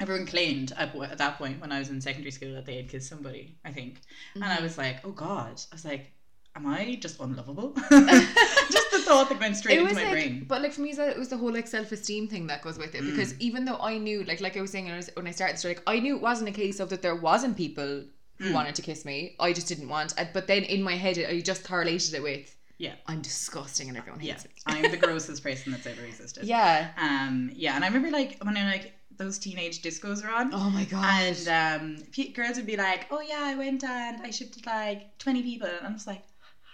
everyone 0.00 0.26
claimed 0.26 0.72
at, 0.76 0.94
at 0.96 1.18
that 1.18 1.38
point 1.38 1.60
when 1.60 1.72
I 1.72 1.78
was 1.78 1.88
in 1.90 2.00
secondary 2.00 2.30
school 2.32 2.54
that 2.54 2.66
they 2.66 2.76
had 2.76 2.88
kissed 2.88 3.08
somebody. 3.08 3.58
I 3.64 3.72
think, 3.72 4.00
and 4.40 4.44
Mm-hmm. 4.44 4.58
I 4.58 4.60
was 4.62 4.78
like, 4.78 5.00
oh 5.04 5.12
god, 5.12 5.60
I 5.70 5.74
was 5.74 5.84
like, 5.84 6.12
am 6.56 6.66
I 6.66 6.96
just 7.00 7.20
unlovable? 7.20 7.72
just 7.90 8.90
the 8.90 8.98
thought 9.04 9.28
that 9.30 9.40
went 9.40 9.56
straight 9.56 9.78
it 9.78 9.80
into 9.80 9.94
was 9.94 9.96
my 9.96 10.04
like, 10.04 10.12
brain. 10.12 10.44
but 10.48 10.62
like 10.62 10.72
for 10.72 10.80
me, 10.82 10.90
it 10.90 11.18
was 11.18 11.28
the 11.28 11.36
whole 11.36 11.52
like 11.52 11.66
self 11.66 11.92
esteem 11.92 12.28
thing 12.28 12.46
that 12.48 12.62
goes 12.62 12.78
with 12.78 12.94
it. 12.94 13.02
Mm. 13.02 13.10
Because 13.10 13.38
even 13.40 13.64
though 13.64 13.78
I 13.78 13.98
knew, 13.98 14.24
like, 14.24 14.40
like 14.40 14.56
I 14.56 14.60
was 14.60 14.70
saying 14.70 14.84
when 14.86 14.94
I, 14.94 14.98
was, 14.98 15.10
when 15.14 15.26
I 15.26 15.30
started, 15.30 15.58
so 15.58 15.68
like 15.68 15.82
I 15.86 15.98
knew 16.00 16.16
it 16.16 16.22
wasn't 16.22 16.48
a 16.48 16.52
case 16.52 16.80
of 16.80 16.88
that 16.90 17.02
there 17.02 17.16
wasn't 17.16 17.56
people 17.56 18.04
who 18.38 18.50
Mm. 18.50 18.54
wanted 18.54 18.74
to 18.74 18.82
kiss 18.82 19.04
me. 19.04 19.36
I 19.38 19.52
just 19.52 19.68
didn't 19.68 19.88
want. 19.88 20.14
But 20.32 20.46
then 20.48 20.64
in 20.64 20.82
my 20.82 20.96
head, 20.96 21.16
I 21.18 21.40
just 21.40 21.64
correlated 21.64 22.14
it 22.14 22.22
with 22.22 22.56
Yeah. 22.78 22.94
I'm 23.06 23.20
disgusting 23.20 23.88
and 23.88 23.96
everyone 23.96 24.20
Yeah, 24.20 24.32
hates 24.32 24.44
me. 24.46 24.50
I'm 24.66 24.90
the 24.90 24.96
grossest 25.06 25.42
person 25.44 25.70
that's 25.70 25.86
ever 25.86 26.02
existed. 26.02 26.44
Yeah. 26.44 26.90
Um. 26.96 27.52
Yeah, 27.54 27.76
and 27.76 27.84
I 27.84 27.86
remember 27.88 28.10
like 28.10 28.38
when 28.42 28.56
I 28.56 28.64
like 28.64 28.92
those 29.16 29.38
teenage 29.38 29.82
discos 29.82 30.24
were 30.24 30.30
on. 30.30 30.52
Oh 30.52 30.70
my 30.70 30.84
god. 30.84 31.04
And 31.04 31.98
um, 32.00 32.32
girls 32.34 32.56
would 32.56 32.66
be 32.66 32.76
like, 32.76 33.06
"Oh 33.10 33.20
yeah, 33.20 33.42
I 33.44 33.54
went 33.54 33.84
and 33.84 34.22
I 34.22 34.30
shifted 34.30 34.66
like 34.66 35.16
twenty 35.18 35.42
people," 35.42 35.68
and 35.68 35.86
I'm 35.86 35.92
just 35.94 36.06
like, 36.08 36.22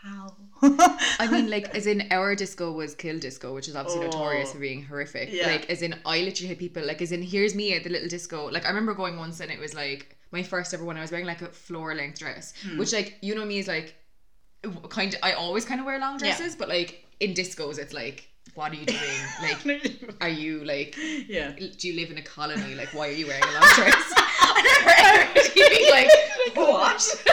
"How?" 0.02 0.36
I 1.18 1.28
mean, 1.30 1.50
like, 1.50 1.74
as 1.74 1.86
in 1.86 2.06
our 2.10 2.34
disco 2.34 2.72
was 2.72 2.94
Kill 2.94 3.18
Disco, 3.18 3.54
which 3.54 3.68
is 3.68 3.76
obviously 3.76 4.02
Oh. 4.02 4.10
notorious 4.10 4.52
for 4.52 4.58
being 4.58 4.82
horrific. 4.84 5.30
Yeah. 5.32 5.46
Like, 5.48 5.68
as 5.70 5.82
in, 5.82 5.94
I 6.06 6.20
literally 6.22 6.48
had 6.48 6.58
people, 6.58 6.84
like, 6.86 7.00
as 7.02 7.12
in, 7.12 7.22
here's 7.22 7.54
me 7.54 7.74
at 7.74 7.84
the 7.84 7.90
little 7.90 8.08
disco. 8.08 8.46
Like, 8.50 8.64
I 8.64 8.68
remember 8.68 8.94
going 8.94 9.16
once 9.16 9.40
and 9.40 9.50
it 9.50 9.58
was 9.58 9.74
like 9.74 10.16
my 10.30 10.42
first 10.42 10.72
ever 10.74 10.84
one. 10.84 10.96
I 10.96 11.00
was 11.00 11.10
wearing 11.10 11.26
like 11.26 11.42
a 11.42 11.48
floor 11.48 11.94
length 11.94 12.18
dress, 12.20 12.52
Hmm. 12.62 12.78
which, 12.78 12.92
like, 12.92 13.16
you 13.22 13.34
know 13.34 13.44
me, 13.44 13.58
is 13.58 13.68
like, 13.68 13.94
kind 14.88 15.14
of, 15.14 15.20
I 15.22 15.32
always 15.32 15.64
kind 15.64 15.80
of 15.80 15.86
wear 15.86 15.98
long 15.98 16.14
Yeah. 16.14 16.36
dresses, 16.36 16.54
but 16.56 16.68
like, 16.68 17.04
in 17.20 17.34
discos, 17.34 17.78
it's 17.78 17.92
like, 17.92 18.28
what 18.54 18.72
are 18.72 18.76
you 18.76 18.86
doing? 18.86 19.00
Like, 19.42 20.16
are 20.20 20.28
you 20.28 20.64
like, 20.64 20.96
yeah. 21.28 21.52
do 21.52 21.88
you 21.88 21.94
live 21.94 22.10
in 22.10 22.18
a 22.18 22.22
colony? 22.22 22.74
Like, 22.74 22.88
why 22.94 23.08
are 23.08 23.12
you 23.12 23.26
wearing 23.26 23.42
a 23.44 23.52
long 23.52 23.68
dress? 23.74 24.14
Like, 25.90 26.10
what? 26.54 27.24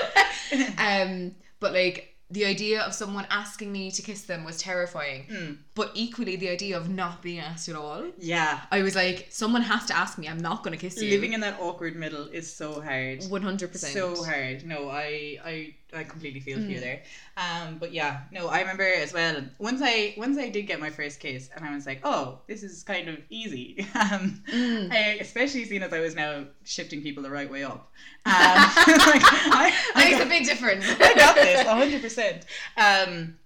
um, 0.78 1.36
but 1.60 1.74
like 1.74 2.15
the 2.30 2.46
idea 2.46 2.82
of 2.82 2.94
someone 2.94 3.28
asking 3.30 3.72
me 3.72 3.92
to 3.92 4.02
kiss 4.02 4.24
them 4.24 4.44
was 4.44 4.58
terrifying. 4.58 5.26
Mm. 5.32 5.58
But 5.76 5.92
equally, 5.94 6.38
the 6.38 6.48
idea 6.50 6.78
of 6.78 6.90
not 6.90 7.22
being 7.22 7.40
asked 7.40 7.68
at 7.68 7.76
all. 7.76 8.06
Yeah. 8.18 8.62
I 8.72 8.82
was 8.82 8.96
like, 8.96 9.28
someone 9.30 9.62
has 9.62 9.86
to 9.88 9.98
ask 9.98 10.18
me. 10.18 10.30
I'm 10.30 10.38
not 10.38 10.64
going 10.64 10.72
to 10.72 10.80
kiss 10.80 11.02
you. 11.02 11.10
Living 11.10 11.34
in 11.34 11.42
that 11.42 11.60
awkward 11.60 11.98
middle 11.98 12.28
is 12.28 12.50
so 12.52 12.80
hard. 12.80 13.24
one 13.26 13.42
hundred 13.42 13.74
percent. 13.74 13.92
So 13.94 14.24
hard. 14.24 14.66
No, 14.66 14.90
I 14.90 15.38
I 15.44 15.74
I 15.94 16.04
completely 16.06 16.40
feel 16.40 16.58
for 16.60 16.64
you 16.66 16.78
Mm. 16.78 16.82
there. 16.82 17.02
Um, 17.36 17.78
but 17.78 17.92
yeah, 17.94 18.22
no, 18.32 18.48
I 18.48 18.62
remember 18.62 18.84
as 18.84 19.12
well. 19.14 19.44
Once 19.60 19.82
I 19.84 20.14
once 20.18 20.38
I 20.38 20.48
did 20.48 20.64
get 20.66 20.80
my 20.80 20.90
first 20.90 21.20
kiss, 21.20 21.50
and 21.54 21.66
I 21.66 21.76
was 21.76 21.86
like, 21.86 22.00
oh, 22.06 22.40
this 22.48 22.64
is 22.64 22.82
kind 22.84 23.10
of 23.10 23.18
easy. 23.30 23.86
Um, 23.96 24.42
Mm. 24.54 24.92
I, 24.94 25.18
especially 25.20 25.66
seeing 25.66 25.84
as 25.84 25.92
I 25.92 26.00
was 26.00 26.16
now 26.16 26.46
shifting 26.64 27.02
people 27.02 27.22
the 27.22 27.30
right 27.30 27.52
way 27.52 27.64
up. 27.66 27.92
Um, 28.26 28.34
like, 28.34 29.24
I, 29.24 29.74
I 29.96 30.06
Makes 30.06 30.18
got- 30.20 30.28
a 30.28 30.30
big 30.30 30.46
difference. 30.46 30.86
I 30.88 31.14
got 31.16 31.36
this, 31.36 31.68
hundred 31.68 32.02
percent. 32.02 32.46
Um, 32.78 33.38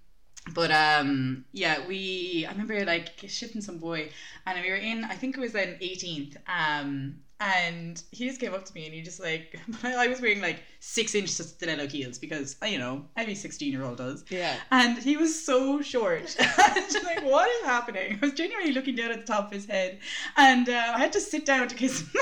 but 0.54 0.70
um, 0.70 1.44
yeah, 1.52 1.86
we. 1.86 2.46
I 2.48 2.52
remember 2.52 2.84
like 2.84 3.10
shifting 3.26 3.60
some 3.60 3.78
boy, 3.78 4.10
and 4.46 4.62
we 4.62 4.70
were 4.70 4.76
in. 4.76 5.04
I 5.04 5.14
think 5.14 5.36
it 5.36 5.40
was 5.40 5.54
an 5.54 5.78
18th. 5.80 6.36
Um, 6.48 7.16
and 7.40 8.02
he 8.10 8.28
just 8.28 8.38
came 8.38 8.52
up 8.52 8.66
to 8.66 8.74
me 8.74 8.84
and 8.84 8.94
he 8.94 9.00
just 9.00 9.18
like, 9.18 9.58
I 9.82 10.08
was 10.08 10.20
wearing 10.20 10.42
like 10.42 10.62
six 10.80 11.14
inch 11.14 11.30
stiletto 11.30 11.86
heels 11.86 12.18
because 12.18 12.56
you 12.66 12.78
know 12.78 13.06
every 13.16 13.34
16 13.34 13.72
year 13.72 13.82
old 13.82 13.96
does. 13.96 14.24
yeah. 14.28 14.56
And 14.70 14.98
he 14.98 15.16
was 15.16 15.44
so 15.44 15.80
short. 15.80 16.26
Just 16.36 17.04
like, 17.04 17.22
what 17.24 17.48
is 17.48 17.62
happening? 17.64 18.18
I 18.20 18.26
was 18.26 18.34
genuinely 18.34 18.72
looking 18.72 18.94
down 18.94 19.10
at 19.10 19.24
the 19.26 19.32
top 19.32 19.46
of 19.46 19.52
his 19.52 19.66
head, 19.66 19.98
and 20.36 20.68
uh, 20.68 20.92
I 20.94 20.98
had 20.98 21.12
to 21.14 21.20
sit 21.20 21.46
down 21.46 21.68
to 21.68 21.74
kiss 21.74 22.00
him. 22.00 22.08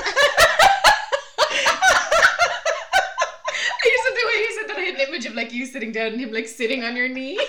I 3.81 3.91
just 3.91 4.05
the 4.09 4.27
way 4.27 4.39
you 4.39 4.59
said 4.59 4.69
that 4.69 4.77
I 4.77 4.81
had 4.81 4.95
an 4.95 5.01
image 5.07 5.25
of 5.25 5.33
like 5.35 5.53
you 5.53 5.65
sitting 5.65 5.91
down 5.91 6.07
and 6.07 6.19
him 6.21 6.31
like 6.31 6.47
sitting 6.47 6.83
on 6.83 6.95
your 6.95 7.09
knee. 7.09 7.39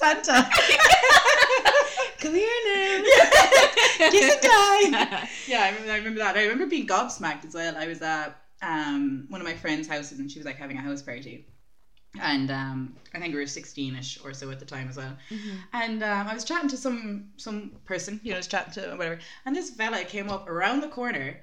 Like 0.00 0.24
the 0.24 0.32
worst 0.32 0.48
Santa. 0.48 0.50
Come 2.18 2.34
here 2.34 2.48
now. 2.66 3.02
Kiss 4.10 4.32
and 4.32 4.42
die. 4.42 5.28
yeah, 5.46 5.62
I 5.62 5.70
remember, 5.70 5.92
I 5.92 5.96
remember 5.96 6.18
that. 6.20 6.36
I 6.36 6.42
remember 6.42 6.66
being 6.66 6.86
gobsmacked 6.86 7.44
as 7.44 7.54
well. 7.54 7.76
I 7.76 7.86
was 7.86 8.00
at 8.02 8.36
um, 8.62 9.26
one 9.28 9.40
of 9.40 9.46
my 9.46 9.54
friend's 9.54 9.88
houses 9.88 10.18
and 10.18 10.30
she 10.30 10.38
was 10.38 10.46
like 10.46 10.56
having 10.56 10.76
a 10.76 10.80
house 10.80 11.02
party. 11.02 11.46
And 12.20 12.50
um, 12.50 12.94
I 13.12 13.18
think 13.18 13.34
we 13.34 13.40
were 13.40 13.46
16 13.46 13.96
ish 13.96 14.24
or 14.24 14.32
so 14.32 14.50
at 14.50 14.60
the 14.60 14.64
time 14.64 14.88
as 14.88 14.96
well. 14.96 15.16
And 15.72 16.02
um, 16.02 16.28
I 16.28 16.34
was 16.34 16.44
chatting 16.44 16.68
to 16.70 16.76
some 16.76 17.30
some 17.36 17.72
person, 17.84 18.20
you 18.22 18.30
know, 18.30 18.38
just 18.38 18.52
chatting 18.52 18.72
to 18.74 18.96
whatever. 18.96 19.18
And 19.44 19.54
this 19.54 19.70
fella 19.70 20.04
came 20.04 20.30
up 20.30 20.48
around 20.48 20.80
the 20.80 20.88
corner 20.88 21.40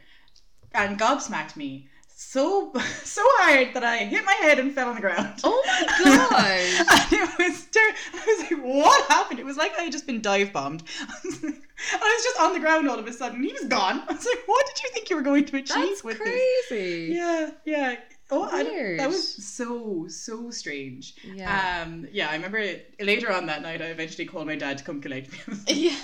and 0.74 0.98
gobsmacked 0.98 1.58
me 1.58 1.89
so 2.21 2.71
so 3.03 3.21
hard 3.39 3.73
that 3.73 3.83
I 3.83 3.97
hit 3.97 4.23
my 4.23 4.33
head 4.33 4.59
and 4.59 4.73
fell 4.73 4.89
on 4.89 4.95
the 4.95 5.01
ground. 5.01 5.39
Oh 5.43 5.63
my 5.65 6.03
god. 6.03 7.07
it 7.11 7.39
was 7.39 7.65
ter- 7.65 7.79
I 8.13 8.25
was 8.25 8.51
like, 8.51 8.63
what 8.63 9.07
happened? 9.09 9.39
It 9.39 9.45
was 9.45 9.57
like 9.57 9.73
I 9.77 9.83
had 9.83 9.91
just 9.91 10.05
been 10.05 10.21
dive 10.21 10.53
bombed. 10.53 10.83
I 11.01 11.13
was, 11.25 11.43
like- 11.43 11.61
I 11.93 11.97
was 11.97 12.23
just 12.23 12.39
on 12.39 12.53
the 12.53 12.59
ground 12.59 12.87
all 12.87 12.99
of 12.99 13.07
a 13.07 13.11
sudden. 13.13 13.43
He 13.43 13.51
was 13.51 13.65
gone. 13.65 14.03
I 14.07 14.13
was 14.13 14.25
like, 14.25 14.43
what 14.45 14.65
did 14.67 14.83
you 14.83 14.89
think 14.93 15.09
you 15.09 15.15
were 15.15 15.23
going 15.23 15.45
to 15.45 15.57
achieve 15.57 15.75
That's 15.75 16.03
with 16.03 16.19
this? 16.19 16.67
crazy. 16.67 17.13
Yeah, 17.13 17.49
yeah. 17.65 17.95
Oh, 18.33 18.43
I, 18.50 18.63
that 18.97 19.09
was 19.09 19.27
so 19.45 20.07
so 20.07 20.50
strange. 20.51 21.15
Yeah. 21.35 21.83
Um, 21.85 22.07
yeah, 22.13 22.29
I 22.29 22.35
remember 22.35 22.59
it, 22.59 22.95
later 23.01 23.29
on 23.31 23.45
that 23.47 23.61
night. 23.61 23.81
I 23.81 23.85
eventually 23.88 24.25
called 24.25 24.47
my 24.47 24.55
dad 24.55 24.77
to 24.77 24.83
come 24.85 25.01
collect 25.01 25.31
me. 25.33 25.38
I 25.45 25.50
was 25.50 25.67
like, 25.67 25.75
yeah. 25.77 25.97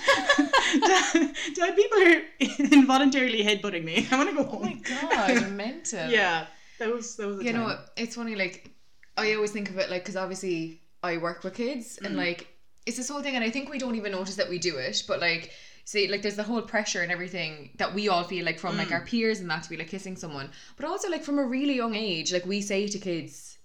dad, 0.86 1.34
dad, 1.54 1.76
people 1.76 1.98
are 2.02 2.22
involuntarily 2.78 3.42
headbutting 3.44 3.84
me. 3.84 4.06
I 4.10 4.16
want 4.16 4.28
to 4.30 4.36
go 4.36 4.44
home. 4.44 4.62
Oh 4.62 5.08
my 5.16 5.34
god, 5.34 5.50
mental. 5.64 6.08
yeah, 6.10 6.46
that 6.78 6.92
was 6.92 7.16
that 7.16 7.26
was. 7.28 7.40
A 7.40 7.44
You 7.44 7.52
know 7.54 7.60
time. 7.60 7.68
what? 7.68 7.92
It's 7.96 8.14
funny. 8.16 8.34
Like 8.36 8.70
I 9.16 9.34
always 9.34 9.50
think 9.52 9.70
of 9.70 9.78
it 9.78 9.90
like 9.90 10.02
because 10.02 10.16
obviously 10.16 10.82
I 11.02 11.16
work 11.16 11.42
with 11.44 11.54
kids 11.54 11.98
and 12.04 12.14
Mm. 12.14 12.18
like 12.18 12.48
it's 12.86 12.96
this 12.96 13.08
whole 13.08 13.22
thing, 13.22 13.36
and 13.36 13.44
I 13.44 13.50
think 13.50 13.70
we 13.70 13.78
don't 13.78 13.94
even 13.96 14.12
notice 14.12 14.36
that 14.36 14.48
we 14.50 14.58
do 14.58 14.76
it, 14.76 15.02
but 15.08 15.20
like. 15.20 15.52
See, 15.88 16.06
like, 16.06 16.20
there's 16.20 16.36
the 16.36 16.42
whole 16.42 16.60
pressure 16.60 17.00
and 17.00 17.10
everything 17.10 17.70
that 17.78 17.94
we 17.94 18.08
all 18.10 18.22
feel 18.22 18.44
like 18.44 18.58
from 18.58 18.76
like 18.76 18.88
Mm. 18.88 18.92
our 18.96 19.00
peers 19.06 19.40
and 19.40 19.48
that 19.48 19.62
to 19.62 19.70
be 19.70 19.78
like 19.78 19.88
kissing 19.88 20.16
someone, 20.18 20.50
but 20.76 20.84
also 20.84 21.08
like 21.08 21.24
from 21.24 21.38
a 21.38 21.46
really 21.46 21.76
young 21.76 21.94
age, 21.94 22.30
like 22.30 22.44
we 22.44 22.60
say 22.60 22.86
to 22.88 22.98
kids, 22.98 23.56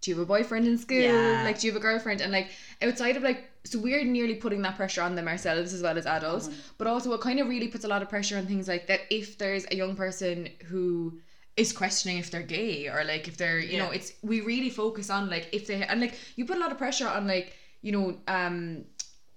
"Do 0.00 0.10
you 0.10 0.16
have 0.16 0.22
a 0.22 0.26
boyfriend 0.34 0.66
in 0.66 0.78
school? 0.78 0.96
Yeah. 1.02 1.42
Like, 1.44 1.58
do 1.60 1.66
you 1.66 1.72
have 1.74 1.78
a 1.82 1.82
girlfriend?" 1.88 2.22
And 2.22 2.32
like 2.32 2.48
outside 2.80 3.18
of 3.18 3.22
like, 3.22 3.40
so 3.64 3.78
we're 3.78 4.04
nearly 4.06 4.36
putting 4.36 4.62
that 4.62 4.76
pressure 4.76 5.02
on 5.02 5.16
them 5.16 5.28
ourselves 5.28 5.74
as 5.74 5.82
well 5.82 5.98
as 5.98 6.06
adults, 6.06 6.48
Mhm. 6.48 6.54
but 6.78 6.86
also 6.86 7.12
it 7.12 7.20
kind 7.20 7.40
of 7.40 7.46
really 7.54 7.68
puts 7.68 7.84
a 7.84 7.88
lot 7.88 8.00
of 8.00 8.08
pressure 8.08 8.38
on 8.38 8.46
things 8.46 8.68
like 8.68 8.86
that. 8.86 9.00
If 9.10 9.36
there's 9.36 9.66
a 9.70 9.76
young 9.76 9.96
person 9.96 10.48
who 10.70 11.20
is 11.58 11.74
questioning 11.74 12.16
if 12.16 12.30
they're 12.30 12.50
gay 12.58 12.88
or 12.88 13.04
like 13.04 13.28
if 13.28 13.36
they're 13.36 13.58
you 13.72 13.76
know 13.82 13.90
it's 13.90 14.14
we 14.22 14.40
really 14.40 14.70
focus 14.70 15.10
on 15.10 15.28
like 15.28 15.46
if 15.52 15.66
they 15.66 15.82
and 15.84 16.00
like 16.00 16.14
you 16.36 16.46
put 16.46 16.56
a 16.56 16.60
lot 16.64 16.72
of 16.72 16.78
pressure 16.78 17.08
on 17.08 17.26
like 17.26 17.52
you 17.82 17.92
know 17.96 18.06
um 18.28 18.56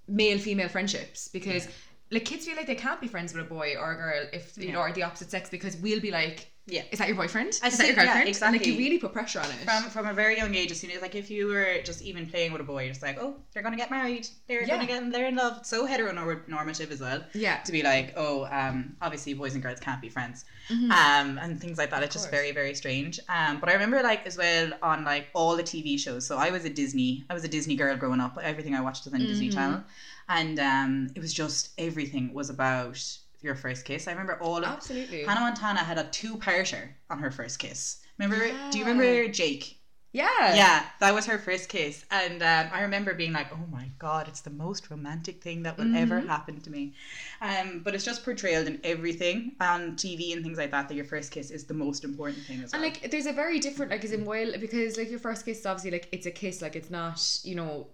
male 0.08 0.40
female 0.48 0.70
friendships 0.70 1.28
because 1.28 1.66
Yeah. 1.66 1.72
Like 2.12 2.26
kids 2.26 2.46
feel 2.46 2.56
like 2.56 2.68
they 2.68 2.76
can't 2.76 3.02
be 3.02 3.08
friends 3.08 3.34
with 3.34 3.46
a 3.46 3.50
boy 3.50 3.76
or 3.80 3.92
a 3.92 3.96
girl 3.96 4.28
if 4.34 4.58
you 4.58 4.72
know 4.72 4.80
Yeah. 4.80 4.86
or 4.86 4.94
the 4.94 5.04
opposite 5.04 5.30
sex 5.32 5.50
because 5.50 5.78
we'll 5.78 6.00
be 6.02 6.12
like 6.12 6.52
Yeah. 6.70 6.84
is 6.92 7.00
that 7.00 7.08
your 7.08 7.18
boyfriend 7.18 7.60
I 7.64 7.68
is 7.68 7.78
that 7.78 7.88
your 7.88 7.96
see- 7.96 8.02
yeah, 8.02 8.06
girlfriend 8.06 8.42
and 8.44 8.54
like 8.56 8.66
you 8.66 8.78
really 8.78 8.98
put 9.00 9.12
pressure 9.14 9.40
on 9.40 9.46
it 9.52 9.60
From 9.70 9.84
from 9.96 10.06
a 10.08 10.14
very 10.14 10.38
young 10.38 10.54
age, 10.56 10.72
as 10.72 10.80
soon 10.80 10.92
as 10.92 11.02
like 11.02 11.16
if 11.16 11.30
you 11.30 11.48
were 11.48 11.82
just 11.84 12.02
even 12.02 12.26
playing 12.28 12.52
with 12.54 12.62
a 12.62 12.64
boy, 12.64 12.84
you're 12.84 12.94
just 12.94 13.02
like, 13.04 13.18
oh, 13.20 13.36
they're 13.54 13.64
gonna 13.64 13.78
get 13.84 13.90
married, 13.92 14.28
they're 14.48 14.62
Yeah. 14.62 14.76
gonna 14.76 14.88
get, 14.88 15.12
they're 15.12 15.28
in 15.28 15.36
love. 15.36 15.66
So 15.66 15.88
heteronormative 15.88 16.92
as 16.92 17.00
well. 17.00 17.22
yeah 17.34 17.58
To 17.64 17.72
be 17.72 17.82
like, 17.84 18.14
oh, 18.16 18.46
um, 18.52 18.96
obviously 19.02 19.34
boys 19.34 19.54
and 19.54 19.64
girls 19.64 19.80
can't 19.80 20.02
be 20.02 20.10
friends, 20.10 20.46
Mhm. 20.70 20.92
um, 20.92 21.38
and 21.40 21.60
things 21.60 21.78
like 21.78 21.90
that. 21.92 22.04
It's 22.04 22.14
just 22.16 22.30
very 22.32 22.52
very 22.52 22.74
strange. 22.74 23.20
Um, 23.30 23.60
but 23.60 23.70
I 23.70 23.74
remember 23.74 24.02
like 24.04 24.26
as 24.28 24.38
well 24.38 24.72
on 24.82 25.04
like 25.04 25.28
all 25.34 25.56
the 25.56 25.64
TV 25.64 25.98
shows. 26.00 26.26
So 26.28 26.38
I 26.38 26.50
was 26.52 26.66
a 26.66 26.70
Disney, 26.70 27.26
I 27.30 27.34
was 27.34 27.44
a 27.44 27.48
Disney 27.58 27.76
girl 27.76 27.96
growing 27.98 28.20
up. 28.20 28.38
Everything 28.42 28.76
I 28.76 28.82
watched 28.82 29.06
was 29.06 29.14
on 29.14 29.22
Disney 29.26 29.50
Mhm. 29.50 29.54
Channel, 29.54 29.84
and 30.28 30.60
um, 30.60 31.10
it 31.16 31.20
was 31.20 31.34
just 31.34 31.70
everything 31.78 32.34
was 32.34 32.50
about 32.50 33.00
your 33.42 33.56
first 33.56 33.86
kiss. 33.86 34.08
I 34.08 34.12
remember 34.12 34.38
all 34.42 34.58
of 34.58 34.64
absolutely 34.66 35.24
Hannah 35.24 35.42
Montana 35.42 35.80
had 35.80 35.98
a 35.98 36.06
two-parter 36.06 36.90
on 37.10 37.20
her 37.20 37.32
first 37.32 37.60
kiss. 37.60 37.98
Remember? 38.18 38.50
Do 38.72 38.78
you 38.80 38.86
remember 38.86 39.28
Jake? 39.32 39.76
yeah 40.12 40.56
Yeah, 40.56 40.84
that 41.00 41.14
was 41.14 41.28
her 41.28 41.38
first 41.38 41.70
kiss, 41.70 42.04
and 42.10 42.42
um, 42.42 42.68
I 42.74 42.82
remember 42.82 43.14
being 43.14 43.34
like, 43.34 43.52
"Oh 43.54 43.66
my 43.70 43.92
god, 44.00 44.28
it's 44.28 44.42
the 44.42 44.50
most 44.50 44.90
romantic 44.90 45.44
thing 45.44 45.64
that 45.64 45.78
will 45.78 45.96
ever 45.96 46.20
Mhm. 46.22 46.28
happen 46.28 46.60
to 46.62 46.70
me." 46.72 46.94
Um, 47.42 47.82
but 47.84 47.94
it's 47.94 48.04
just 48.04 48.24
portrayed 48.26 48.68
in 48.68 48.80
everything 48.84 49.56
on 49.60 49.96
TV 49.96 50.34
and 50.34 50.44
things 50.44 50.58
like 50.58 50.72
that. 50.72 50.88
That 50.90 50.96
your 50.96 51.06
first 51.06 51.32
kiss 51.32 51.52
is 51.52 51.66
the 51.66 51.76
most 51.76 52.04
important 52.04 52.48
thing 52.48 52.62
as 52.64 52.72
well. 52.74 52.82
And 52.84 52.94
like, 52.94 53.12
there's 53.12 53.28
a 53.28 53.34
very 53.34 53.60
different, 53.60 53.92
like, 53.92 54.04
as 54.04 54.12
in 54.12 54.26
while 54.26 54.52
because 54.60 54.98
like 54.98 55.10
your 55.10 55.20
first 55.20 55.46
kiss 55.46 55.60
is 55.60 55.66
obviously 55.66 55.92
like 55.92 56.10
it's 56.12 56.26
a 56.26 56.32
kiss, 56.32 56.62
like 56.62 56.76
it's 56.76 56.90
not, 56.90 57.22
you 57.44 57.56
know, 57.56 57.88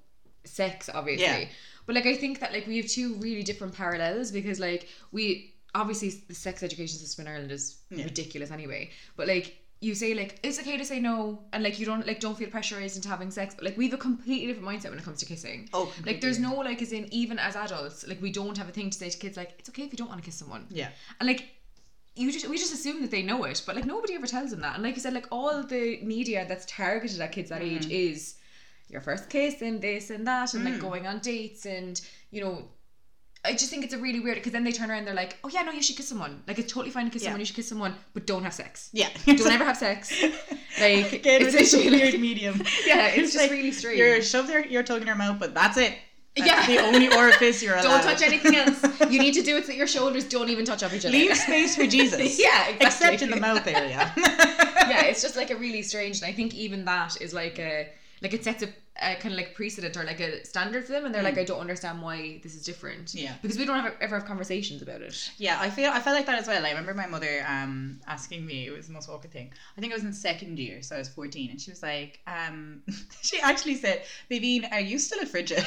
sex, 0.45 0.89
obviously. 0.93 1.25
Yeah. 1.25 1.45
But 1.85 1.95
like, 1.95 2.05
I 2.05 2.15
think 2.15 2.39
that 2.39 2.51
like 2.53 2.65
we 2.67 2.77
have 2.77 2.87
two 2.87 3.15
really 3.15 3.43
different 3.43 3.73
parallels 3.73 4.31
because 4.31 4.59
like 4.59 4.87
we 5.11 5.53
obviously 5.75 6.09
the 6.27 6.33
sex 6.33 6.63
education 6.63 6.97
system 6.97 7.27
in 7.27 7.31
Ireland 7.31 7.51
is 7.51 7.77
Yeah. 7.89 8.05
ridiculous 8.05 8.51
anyway. 8.51 8.91
But 9.17 9.27
like 9.27 9.57
you 9.81 9.93
say 9.93 10.13
like 10.13 10.39
it's 10.41 10.59
okay 10.59 10.77
to 10.77 10.85
say 10.85 10.99
no 10.99 11.43
and 11.53 11.61
like 11.61 11.79
you 11.79 11.85
don't 11.85 12.07
like 12.07 12.19
don't 12.19 12.37
feel 12.37 12.49
pressurized 12.49 12.95
into 12.95 13.09
having 13.09 13.29
sex, 13.29 13.53
but 13.53 13.65
like 13.65 13.77
we 13.77 13.85
have 13.85 13.93
a 13.93 13.97
completely 13.97 14.47
different 14.47 14.67
mindset 14.67 14.89
when 14.89 14.99
it 14.99 15.05
comes 15.05 15.19
to 15.19 15.25
kissing. 15.25 15.69
oh, 15.73 15.93
Like 16.05 16.21
there's 16.21 16.39
no 16.39 16.55
like 16.55 16.81
as 16.81 16.91
in 16.91 17.07
even 17.13 17.37
as 17.37 17.55
adults 17.55 18.07
like 18.07 18.21
we 18.21 18.31
don't 18.31 18.57
have 18.57 18.69
a 18.69 18.71
thing 18.71 18.89
to 18.89 18.97
say 18.97 19.09
to 19.09 19.17
kids 19.17 19.37
like 19.37 19.53
it's 19.59 19.69
okay 19.69 19.83
if 19.83 19.91
you 19.91 19.97
don't 19.97 20.07
want 20.07 20.21
to 20.21 20.25
kiss 20.25 20.35
someone 20.35 20.65
yeah, 20.69 20.89
and 21.19 21.27
like 21.27 21.49
you 22.15 22.31
just 22.31 22.47
we 22.47 22.57
just 22.57 22.73
assume 22.73 23.01
that 23.01 23.11
they 23.11 23.21
know 23.21 23.43
it 23.43 23.61
but 23.65 23.75
like 23.75 23.85
nobody 23.85 24.15
ever 24.15 24.25
tells 24.25 24.49
them 24.51 24.61
that 24.61 24.75
and 24.75 24.83
like 24.83 24.95
you 24.95 25.01
said 25.01 25.13
like 25.13 25.27
all 25.31 25.61
the 25.63 25.99
media 26.01 26.45
that's 26.47 26.65
targeted 26.65 27.19
at 27.19 27.31
kids 27.33 27.49
that 27.49 27.61
mm-hmm. 27.61 27.75
age 27.75 27.89
is 27.89 28.35
your 28.89 29.01
first 29.01 29.29
kiss 29.29 29.61
and 29.61 29.81
this 29.81 30.09
and 30.09 30.25
that 30.27 30.53
and 30.53 30.63
like 30.65 30.75
Mm. 30.75 30.79
going 30.81 31.07
on 31.07 31.19
dates 31.19 31.65
and 31.65 31.99
you 32.31 32.41
know 32.43 32.63
I 33.43 33.51
just 33.53 33.69
think 33.69 33.83
it's 33.83 33.93
a 33.93 33.97
really 33.99 34.19
weird 34.19 34.35
because 34.37 34.53
then 34.53 34.63
they 34.63 34.71
turn 34.71 34.89
around 34.89 34.99
and 34.99 35.07
they're 35.07 35.13
like 35.15 35.37
oh 35.43 35.49
yeah 35.49 35.61
no 35.63 35.71
you 35.71 35.81
should 35.83 35.95
kiss 35.97 36.07
someone 36.07 36.43
like 36.47 36.57
it's 36.59 36.71
totally 36.71 36.91
fine 36.91 37.05
to 37.05 37.11
kiss 37.11 37.21
Yeah. 37.23 37.27
someone 37.29 37.39
you 37.41 37.45
should 37.45 37.55
kiss 37.55 37.67
someone 37.69 37.95
but 38.13 38.25
don't 38.25 38.43
have 38.43 38.53
sex 38.53 38.89
yeah. 38.93 39.09
don't 39.25 39.51
ever 39.51 39.65
have 39.65 39.77
sex 39.77 40.11
like 40.79 41.13
Again, 41.13 41.41
it's 41.43 41.53
it's 41.55 41.73
a 41.73 41.77
weird 41.89 42.19
medium. 42.19 42.55
yeah 42.85 43.07
it's, 43.07 43.33
just 43.33 43.37
like 43.37 43.51
really 43.51 43.71
strange 43.71 43.97
You're 43.99 44.21
shove 44.21 44.47
their, 44.47 44.65
your 44.65 44.83
tongue 44.83 45.01
in 45.01 45.07
your 45.07 45.15
mouth, 45.15 45.39
but 45.39 45.53
that's 45.53 45.77
it. 45.77 45.93
That's 46.35 46.49
Yeah. 46.49 46.67
the 46.67 46.79
only 46.79 47.07
orifice 47.15 47.63
you're 47.63 47.75
allowed. 47.75 48.01
don't 48.01 48.03
touch 48.03 48.21
anything 48.23 48.55
else 48.55 48.83
you 49.09 49.19
need 49.19 49.33
to 49.35 49.41
do 49.41 49.55
it 49.57 49.61
so 49.63 49.67
that 49.67 49.77
your 49.77 49.87
shoulders 49.87 50.25
don't 50.25 50.49
even 50.49 50.65
touch 50.65 50.83
off 50.83 50.93
each 50.93 51.05
other 51.05 51.13
Leave 51.17 51.35
space 51.37 51.75
for 51.75 51.85
Jesus. 51.87 52.37
yeah 52.39 52.67
exactly. 52.69 52.85
except 52.87 53.21
in 53.21 53.29
the 53.29 53.39
mouth 53.39 53.65
area. 53.67 54.11
yeah, 54.17 55.05
it's 55.05 55.21
just 55.21 55.35
like 55.35 55.49
a 55.51 55.55
really 55.55 55.81
strange, 55.81 56.17
and 56.21 56.25
I 56.29 56.33
think 56.33 56.53
even 56.55 56.83
that 56.85 57.21
is 57.21 57.33
like 57.33 57.57
a 57.59 57.89
like 58.21 58.33
it 58.33 58.43
sets 58.43 58.63
a, 58.63 58.69
a 59.01 59.15
kind 59.15 59.33
of 59.33 59.37
like 59.37 59.53
precedent 59.53 59.97
or 59.97 60.03
like 60.03 60.19
a 60.19 60.45
standard 60.45 60.85
for 60.85 60.93
them, 60.93 61.05
and 61.05 61.13
they're 61.13 61.23
like, 61.23 61.37
I 61.37 61.43
don't 61.43 61.59
understand 61.59 62.01
why 62.01 62.39
this 62.43 62.55
is 62.55 62.63
different. 62.63 63.13
Yeah. 63.13 63.33
because 63.41 63.57
we 63.57 63.65
don't 63.65 63.79
have, 63.79 63.93
ever 64.01 64.17
have 64.17 64.27
conversations 64.27 64.81
about 64.81 65.01
it. 65.01 65.31
Yeah, 65.37 65.57
I 65.59 65.69
feel 65.69 65.91
I 65.91 65.99
felt 65.99 66.15
like 66.15 66.25
that 66.27 66.39
as 66.39 66.47
well. 66.47 66.65
I 66.65 66.69
remember 66.69 66.93
my 66.93 67.07
mother 67.07 67.45
um 67.47 67.99
asking 68.07 68.45
me, 68.45 68.67
it 68.67 68.71
was 68.71 68.87
the 68.87 68.93
most 68.93 69.09
awkward 69.09 69.31
thing. 69.31 69.51
I 69.77 69.81
think 69.81 69.93
I 69.93 69.95
was 69.95 70.05
in 70.05 70.13
second 70.13 70.57
year, 70.59 70.81
so 70.81 70.95
I 70.95 70.99
was 70.99 71.09
14, 71.09 71.51
and 71.51 71.61
she 71.61 71.71
was 71.71 71.83
like, 71.83 72.19
um 72.27 72.81
she 73.21 73.39
actually 73.41 73.75
said, 73.75 74.03
Bavine, 74.31 74.71
are 74.71 74.79
you 74.79 74.97
still 74.99 75.19
a 75.21 75.25
frigid? 75.25 75.59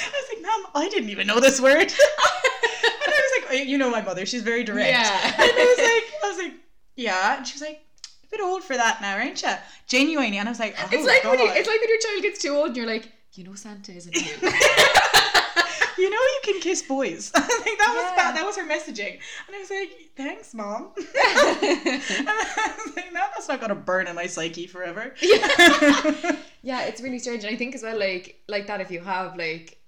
I 0.00 0.10
was 0.12 0.28
like, 0.32 0.42
Mom, 0.42 0.66
I 0.74 0.88
didn't 0.88 1.10
even 1.10 1.26
know 1.26 1.40
this 1.40 1.60
word. 1.60 1.74
and 1.76 1.90
I 1.90 3.06
was 3.06 3.42
like, 3.42 3.50
"Oh, 3.50 3.54
you 3.54 3.78
know 3.78 3.90
my 3.90 4.02
mother, 4.02 4.26
she's 4.26 4.42
very 4.42 4.64
direct. 4.64 4.90
Yeah. 4.90 5.20
And 5.24 5.34
I 5.38 5.74
was 5.76 5.78
like, 5.78 6.24
I 6.24 6.28
was 6.28 6.38
like, 6.38 6.52
yeah. 6.96 7.36
And 7.38 7.46
she 7.46 7.54
was 7.54 7.62
like, 7.62 7.82
a 8.28 8.30
bit 8.30 8.40
old 8.40 8.62
for 8.62 8.76
that 8.76 9.00
now, 9.00 9.14
aren't 9.16 9.42
you? 9.42 9.52
Genuinely. 9.86 10.38
And 10.38 10.48
I 10.48 10.52
was 10.52 10.60
like, 10.60 10.74
oh, 10.78 10.88
it's 10.92 11.06
like 11.06 11.24
when 11.24 11.38
you, 11.38 11.46
it's 11.50 11.68
like 11.68 11.80
when 11.80 11.88
your 11.88 11.98
child 12.00 12.22
gets 12.22 12.40
too 12.40 12.54
old, 12.54 12.68
and 12.68 12.76
you're 12.76 12.86
like, 12.86 13.10
you 13.34 13.44
know, 13.44 13.54
Santa 13.54 13.92
isn't 13.92 14.14
you. 14.14 14.22
you 15.98 16.10
know 16.10 16.16
you 16.16 16.40
can 16.44 16.60
kiss 16.60 16.82
boys. 16.82 17.32
I 17.34 17.40
think 17.40 17.78
that 17.78 17.92
was 17.94 18.04
Yeah. 18.04 18.16
that, 18.16 18.34
that 18.36 18.46
was 18.46 18.56
her 18.56 18.64
messaging. 18.66 19.18
And 19.46 19.56
I 19.56 19.58
was 19.58 19.70
like, 19.70 19.90
thanks, 20.16 20.54
mom. 20.54 20.92
and 20.96 22.28
I 22.28 22.74
was 22.86 22.96
like, 22.96 23.12
no, 23.12 23.20
that's 23.34 23.48
not 23.48 23.60
gonna 23.60 23.74
burn 23.74 24.06
in 24.06 24.14
my 24.14 24.26
psyche 24.26 24.66
forever. 24.66 25.14
Yeah. 25.22 26.36
yeah, 26.62 26.82
it's 26.86 27.00
really 27.00 27.18
strange, 27.18 27.44
and 27.44 27.52
I 27.52 27.56
think 27.56 27.74
as 27.74 27.82
well, 27.82 27.98
like 27.98 28.40
like 28.48 28.66
that, 28.66 28.80
if 28.80 28.90
you 28.90 29.00
have 29.00 29.36
like 29.36 29.78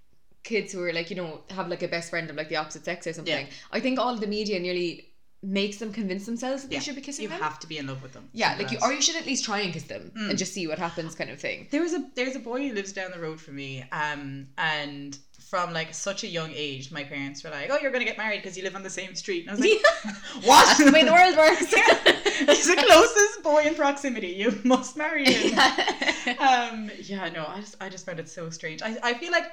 kids 0.43 0.73
who 0.73 0.83
are 0.83 0.93
like 0.93 1.11
you 1.11 1.17
know 1.17 1.43
have 1.51 1.69
like 1.69 1.83
a 1.83 1.89
best 1.89 2.09
friend 2.11 2.31
of 2.31 2.37
like 2.37 2.49
the 2.49 2.57
opposite 2.57 2.85
sex 2.85 3.07
or 3.07 3.13
something, 3.13 3.47
Yeah. 3.47 3.53
I 3.73 3.81
think 3.81 3.99
all 3.99 4.17
the 4.17 4.27
media 4.27 4.59
nearly 4.59 5.10
makes 5.43 5.79
them 5.79 5.91
convince 5.91 6.27
themselves 6.27 6.63
that 6.65 6.71
Yeah. 6.71 6.79
they 6.79 6.85
should 6.85 6.97
be 6.97 7.01
kissing 7.01 7.23
you 7.23 7.29
them. 7.31 7.41
have 7.41 7.59
to 7.61 7.67
be 7.67 7.79
in 7.79 7.87
love 7.87 8.03
with 8.03 8.13
them. 8.13 8.29
yeah, 8.35 8.57
like 8.59 8.71
you, 8.71 8.79
or 8.83 8.93
you 8.93 9.01
should 9.01 9.17
at 9.17 9.25
least 9.25 9.43
try 9.45 9.61
and 9.61 9.73
kiss 9.73 9.85
them 9.85 10.13
Mm. 10.15 10.31
and 10.31 10.39
just 10.39 10.53
see 10.53 10.67
what 10.67 10.79
happens, 10.79 11.15
kind 11.15 11.31
of 11.31 11.41
thing. 11.41 11.67
There 11.71 11.81
was 11.81 11.95
a 11.95 12.05
there's 12.15 12.37
a 12.37 12.41
boy 12.41 12.69
who 12.69 12.75
lives 12.75 12.93
down 12.93 13.11
the 13.11 13.19
road 13.21 13.41
from 13.41 13.57
me, 13.57 13.85
um, 13.91 14.49
and 14.59 15.17
from 15.49 15.73
like 15.73 15.95
such 15.95 16.23
a 16.25 16.27
young 16.29 16.53
age, 16.55 16.93
my 16.93 17.05
parents 17.05 17.43
were 17.43 17.51
like, 17.51 17.71
"Oh, 17.71 17.79
you're 17.81 17.91
gonna 17.91 18.05
get 18.05 18.19
married 18.19 18.43
because 18.43 18.57
you 18.59 18.63
live 18.65 18.77
on 18.77 18.83
the 18.83 18.91
same 18.91 19.15
street." 19.15 19.47
And 19.47 19.51
I 19.51 19.55
was 19.55 19.61
like, 19.61 20.15
"What? 20.45 20.67
That's 20.67 20.85
the 20.85 20.93
way 20.93 21.05
the 21.05 21.13
world 21.13 21.37
works. 21.37 21.67
He's 22.57 22.67
the 22.67 22.77
closest 22.77 23.43
boy 23.43 23.63
in 23.65 23.75
proximity. 23.75 24.29
You 24.29 24.59
must 24.65 24.97
marry 24.97 25.25
him." 25.25 25.59
um 26.39 26.91
yeah 27.03 27.29
no 27.31 27.45
i 27.49 27.61
just 27.61 27.77
i 27.81 27.89
just 27.89 28.05
found 28.07 28.21
it 28.21 28.29
so 28.29 28.51
strange 28.51 28.83
i, 28.83 28.97
I 29.03 29.15
feel 29.15 29.33
like 29.33 29.51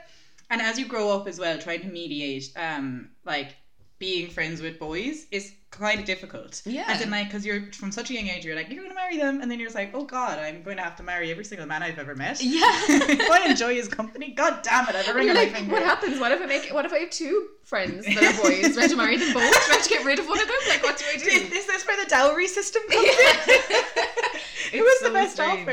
and 0.49 0.61
as 0.61 0.77
you 0.77 0.85
grow 0.85 1.09
up 1.11 1.27
as 1.27 1.39
well 1.39 1.57
trying 1.57 1.81
to 1.81 1.87
mediate 1.87 2.51
um 2.57 3.09
like 3.25 3.55
being 3.99 4.29
friends 4.29 4.61
with 4.61 4.77
boys 4.77 5.25
is 5.31 5.53
kind 5.69 5.99
of 5.99 6.05
difficult 6.05 6.61
Yeah. 6.65 6.85
as 6.87 7.01
in 7.01 7.09
like 7.11 7.27
because 7.27 7.45
you're 7.45 7.71
from 7.73 7.91
such 7.91 8.09
a 8.09 8.13
young 8.13 8.27
age 8.29 8.45
you're 8.45 8.55
like 8.55 8.69
you're 8.69 8.81
gonna 8.83 8.95
marry 8.95 9.17
them 9.17 9.41
and 9.41 9.51
then 9.51 9.59
you're 9.59 9.67
just 9.67 9.75
like 9.75 9.91
oh 9.93 10.05
god 10.05 10.39
i'm 10.39 10.63
going 10.63 10.77
to 10.77 10.83
have 10.83 10.95
to 10.95 11.03
marry 11.03 11.29
every 11.29 11.43
single 11.43 11.67
man 11.67 11.83
i've 11.83 11.99
ever 11.99 12.15
met 12.15 12.41
Yeah. 12.41 12.61
if 12.63 13.29
i 13.29 13.45
enjoy 13.49 13.75
his 13.75 13.89
company 13.89 14.31
god 14.31 14.61
damn 14.63 14.87
it 14.87 14.95
i 14.95 14.99
have 14.99 15.13
a 15.13 15.13
ring 15.13 15.29
on 15.29 15.35
like, 15.35 15.51
my 15.51 15.57
finger 15.57 15.73
what 15.73 15.83
happens? 15.83 16.19
What 16.21 16.31
if 16.31 16.41
I 16.41 16.45
make? 16.45 16.69
What 16.69 16.85
if 16.85 16.93
I 16.93 16.99
have 16.99 17.09
two 17.09 17.47
friends 17.65 18.05
that 18.05 18.17
are 18.17 18.41
boys? 18.41 18.73
Do 18.73 18.79
I 18.79 18.81
have 18.83 18.91
to 18.91 18.97
marry 18.97 19.17
them 19.17 19.33
both? 19.33 19.43
Do 19.43 19.71
I 19.71 19.73
have 19.75 19.83
to 19.83 19.89
get 19.89 20.05
rid 20.05 20.19
of 20.19 20.27
one 20.27 20.39
of 20.39 20.47
them? 20.47 20.55
Like, 20.69 20.83
what 20.83 20.97
do 20.97 21.05
I 21.11 21.15
is, 21.17 21.23
do? 21.23 21.29
is 21.29 21.67
this 21.67 21.85
where 21.85 22.01
the 22.03 22.09
dowry 22.09 22.47
system 22.47 22.81
comes 22.89 23.05
in? 23.07 23.75
It 24.73 24.81
was 24.81 24.99
so 24.99 25.07
the 25.07 25.13
best 25.13 25.33
strange. 25.35 25.67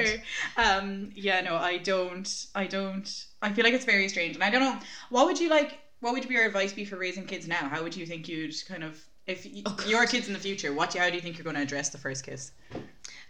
offer. 0.56 0.80
Um, 0.86 1.10
yeah, 1.14 1.40
no, 1.40 1.56
I 1.56 1.78
don't. 1.78 2.46
I 2.54 2.66
don't. 2.66 3.26
I 3.42 3.52
feel 3.52 3.64
like 3.64 3.74
it's 3.74 3.84
very 3.84 4.08
strange, 4.08 4.34
and 4.34 4.44
I 4.44 4.50
don't 4.50 4.60
know. 4.62 4.78
What 5.10 5.26
would 5.26 5.40
you 5.40 5.48
like? 5.50 5.78
What 6.00 6.12
would 6.14 6.26
be 6.28 6.34
your 6.34 6.44
advice 6.46 6.72
be 6.72 6.84
for 6.84 6.96
raising 6.96 7.26
kids 7.26 7.48
now? 7.48 7.68
How 7.68 7.82
would 7.82 7.96
you 7.96 8.06
think 8.06 8.28
you'd 8.28 8.54
kind 8.68 8.84
of 8.84 9.00
if 9.26 9.46
y- 9.46 9.62
Oh, 9.66 9.76
your 9.86 10.06
kids 10.06 10.26
in 10.26 10.32
the 10.32 10.38
future, 10.38 10.72
what 10.72 10.94
how 10.94 11.08
do 11.08 11.14
you 11.16 11.20
think 11.20 11.36
you're 11.36 11.44
going 11.44 11.56
to 11.56 11.62
address 11.62 11.88
the 11.90 11.98
first 11.98 12.24
kiss? 12.24 12.52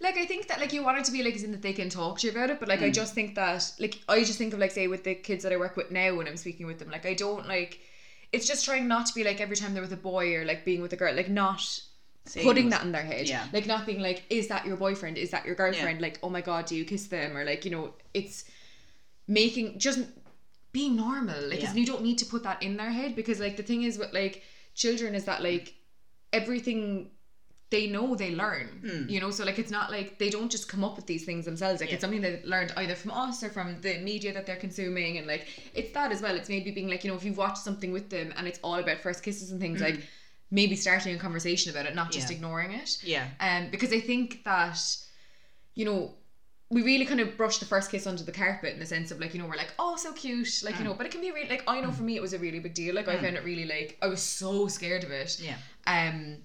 Like 0.00 0.16
I 0.16 0.26
think 0.26 0.48
that 0.48 0.60
like 0.60 0.72
you 0.72 0.82
want 0.82 0.98
it 0.98 1.04
to 1.04 1.12
be 1.12 1.22
like 1.22 1.34
as 1.34 1.44
in 1.44 1.52
that 1.52 1.62
they 1.62 1.72
can 1.72 1.88
talk 1.88 2.18
to 2.20 2.26
you 2.26 2.32
about 2.32 2.50
it, 2.50 2.60
but 2.60 2.68
like 2.68 2.82
I 2.82 2.90
mm. 2.90 2.94
just 2.94 3.14
think 3.14 3.34
that 3.36 3.72
like 3.78 4.00
I 4.08 4.22
just 4.24 4.38
think 4.38 4.52
of 4.52 4.58
like 4.58 4.72
say 4.72 4.86
with 4.88 5.04
the 5.04 5.14
kids 5.14 5.44
that 5.44 5.52
I 5.52 5.56
work 5.56 5.76
with 5.76 5.90
now 5.90 6.14
when 6.14 6.26
I'm 6.26 6.36
speaking 6.36 6.66
with 6.66 6.78
them, 6.78 6.90
like 6.90 7.06
I 7.06 7.14
don't 7.14 7.46
like 7.46 7.80
it's 8.32 8.48
just 8.48 8.64
trying 8.64 8.88
not 8.88 9.06
to 9.06 9.14
be 9.14 9.22
like 9.22 9.40
every 9.40 9.56
time 9.56 9.72
they're 9.74 9.82
with 9.82 9.92
a 9.92 9.96
boy 9.96 10.34
or 10.34 10.44
like 10.44 10.64
being 10.64 10.82
with 10.82 10.92
a 10.92 10.96
girl, 10.96 11.14
like 11.14 11.30
not 11.30 11.80
Saying 12.26 12.46
putting 12.46 12.70
that 12.70 12.82
in 12.82 12.90
their 12.90 13.02
head. 13.02 13.28
Yeah. 13.28 13.46
Like 13.52 13.66
not 13.66 13.86
being 13.86 14.00
like, 14.00 14.24
is 14.30 14.48
that 14.48 14.66
your 14.66 14.76
boyfriend? 14.76 15.18
Is 15.18 15.30
that 15.30 15.44
your 15.44 15.54
girlfriend? 15.54 16.00
Like, 16.00 16.18
oh 16.22 16.30
my 16.30 16.40
god, 16.40 16.66
do 16.66 16.74
you 16.74 16.84
kiss 16.84 17.06
them? 17.06 17.36
Or 17.36 17.44
like, 17.44 17.64
you 17.64 17.70
know, 17.70 17.94
it's 18.14 18.44
making 19.28 19.78
just 19.78 20.00
being 20.72 20.96
normal. 20.96 21.48
Like 21.48 21.62
Yeah. 21.62 21.72
you 21.74 21.86
don't 21.86 22.02
need 22.02 22.18
to 22.18 22.26
put 22.26 22.42
that 22.42 22.62
in 22.62 22.76
their 22.76 22.90
head 22.90 23.14
because 23.14 23.40
like 23.40 23.56
the 23.56 23.62
thing 23.62 23.82
is 23.82 23.98
with 23.98 24.12
like 24.12 24.42
children 24.74 25.14
is 25.14 25.24
that 25.26 25.42
like 25.42 25.74
everything 26.38 27.10
they 27.74 27.86
know 27.94 28.14
they 28.22 28.32
learn 28.44 28.68
you 29.08 29.18
know 29.22 29.30
so 29.36 29.42
like 29.48 29.58
it's 29.62 29.70
not 29.78 29.90
like 29.96 30.08
they 30.22 30.30
don't 30.36 30.50
just 30.56 30.66
come 30.72 30.82
up 30.88 30.94
with 30.98 31.06
these 31.12 31.24
things 31.28 31.44
themselves 31.50 31.80
like 31.80 31.88
Hmm. 31.88 31.92
Yeah. 31.92 31.94
it's 31.96 32.04
something 32.04 32.20
they 32.26 32.34
learned 32.54 32.72
either 32.82 32.94
from 33.02 33.10
us 33.24 33.36
or 33.42 33.50
from 33.56 33.68
the 33.86 33.92
media 34.10 34.30
that 34.36 34.44
they're 34.46 34.62
consuming 34.66 35.12
and 35.18 35.26
like 35.32 35.44
it's 35.78 35.92
that 35.96 36.12
as 36.14 36.20
well 36.24 36.34
it's 36.40 36.50
maybe 36.54 36.70
being 36.78 36.88
like 36.92 37.02
you 37.04 37.10
know 37.10 37.16
if 37.20 37.24
you've 37.26 37.42
watched 37.46 37.62
something 37.68 37.90
with 37.98 38.10
them 38.10 38.28
and 38.36 38.46
it's 38.50 38.60
all 38.66 38.76
about 38.84 38.98
first 39.06 39.20
kisses 39.26 39.50
and 39.52 39.60
things 39.64 39.80
like 39.80 39.98
maybe 40.50 40.76
starting 40.76 41.16
a 41.16 41.18
conversation 41.26 41.68
about 41.72 41.86
it 41.86 41.94
not 42.02 42.10
just 42.12 42.26
Hmm. 42.28 42.32
Yeah. 42.32 42.36
ignoring 42.38 42.70
it 42.82 42.90
Yeah. 43.14 43.26
um 43.48 43.62
because 43.74 43.92
i 43.92 44.00
think 44.10 44.44
that 44.44 44.78
you 45.74 45.84
know 45.88 46.00
we 46.70 46.82
really 46.82 47.04
kind 47.04 47.20
of 47.20 47.36
brush 47.36 47.58
the 47.58 47.64
first 47.66 47.90
kiss 47.90 48.06
under 48.06 48.22
the 48.22 48.32
carpet 48.32 48.72
in 48.72 48.80
the 48.80 48.86
sense 48.86 49.10
of 49.10 49.20
like 49.20 49.34
you 49.34 49.40
know 49.40 49.46
we're 49.46 49.56
like 49.56 49.72
oh 49.78 49.96
so 49.96 50.12
cute 50.12 50.62
like 50.64 50.74
Mm. 50.74 50.78
you 50.78 50.84
know 50.86 50.94
but 50.94 51.06
it 51.06 51.12
can 51.12 51.20
be 51.20 51.30
really 51.30 51.48
like 51.48 51.62
i 51.68 51.80
know 51.80 51.92
for 51.92 52.02
me 52.02 52.16
it 52.16 52.22
was 52.22 52.32
a 52.32 52.38
really 52.38 52.58
big 52.58 52.74
deal 52.74 52.94
like 52.94 53.06
i 53.06 53.16
found 53.20 53.36
it 53.36 53.44
really 53.44 53.64
like 53.66 53.96
i 54.02 54.06
was 54.06 54.22
so 54.22 54.66
scared 54.66 55.04
of 55.04 55.10
it 55.10 55.38
Yeah. 55.40 55.56
um 55.86 56.38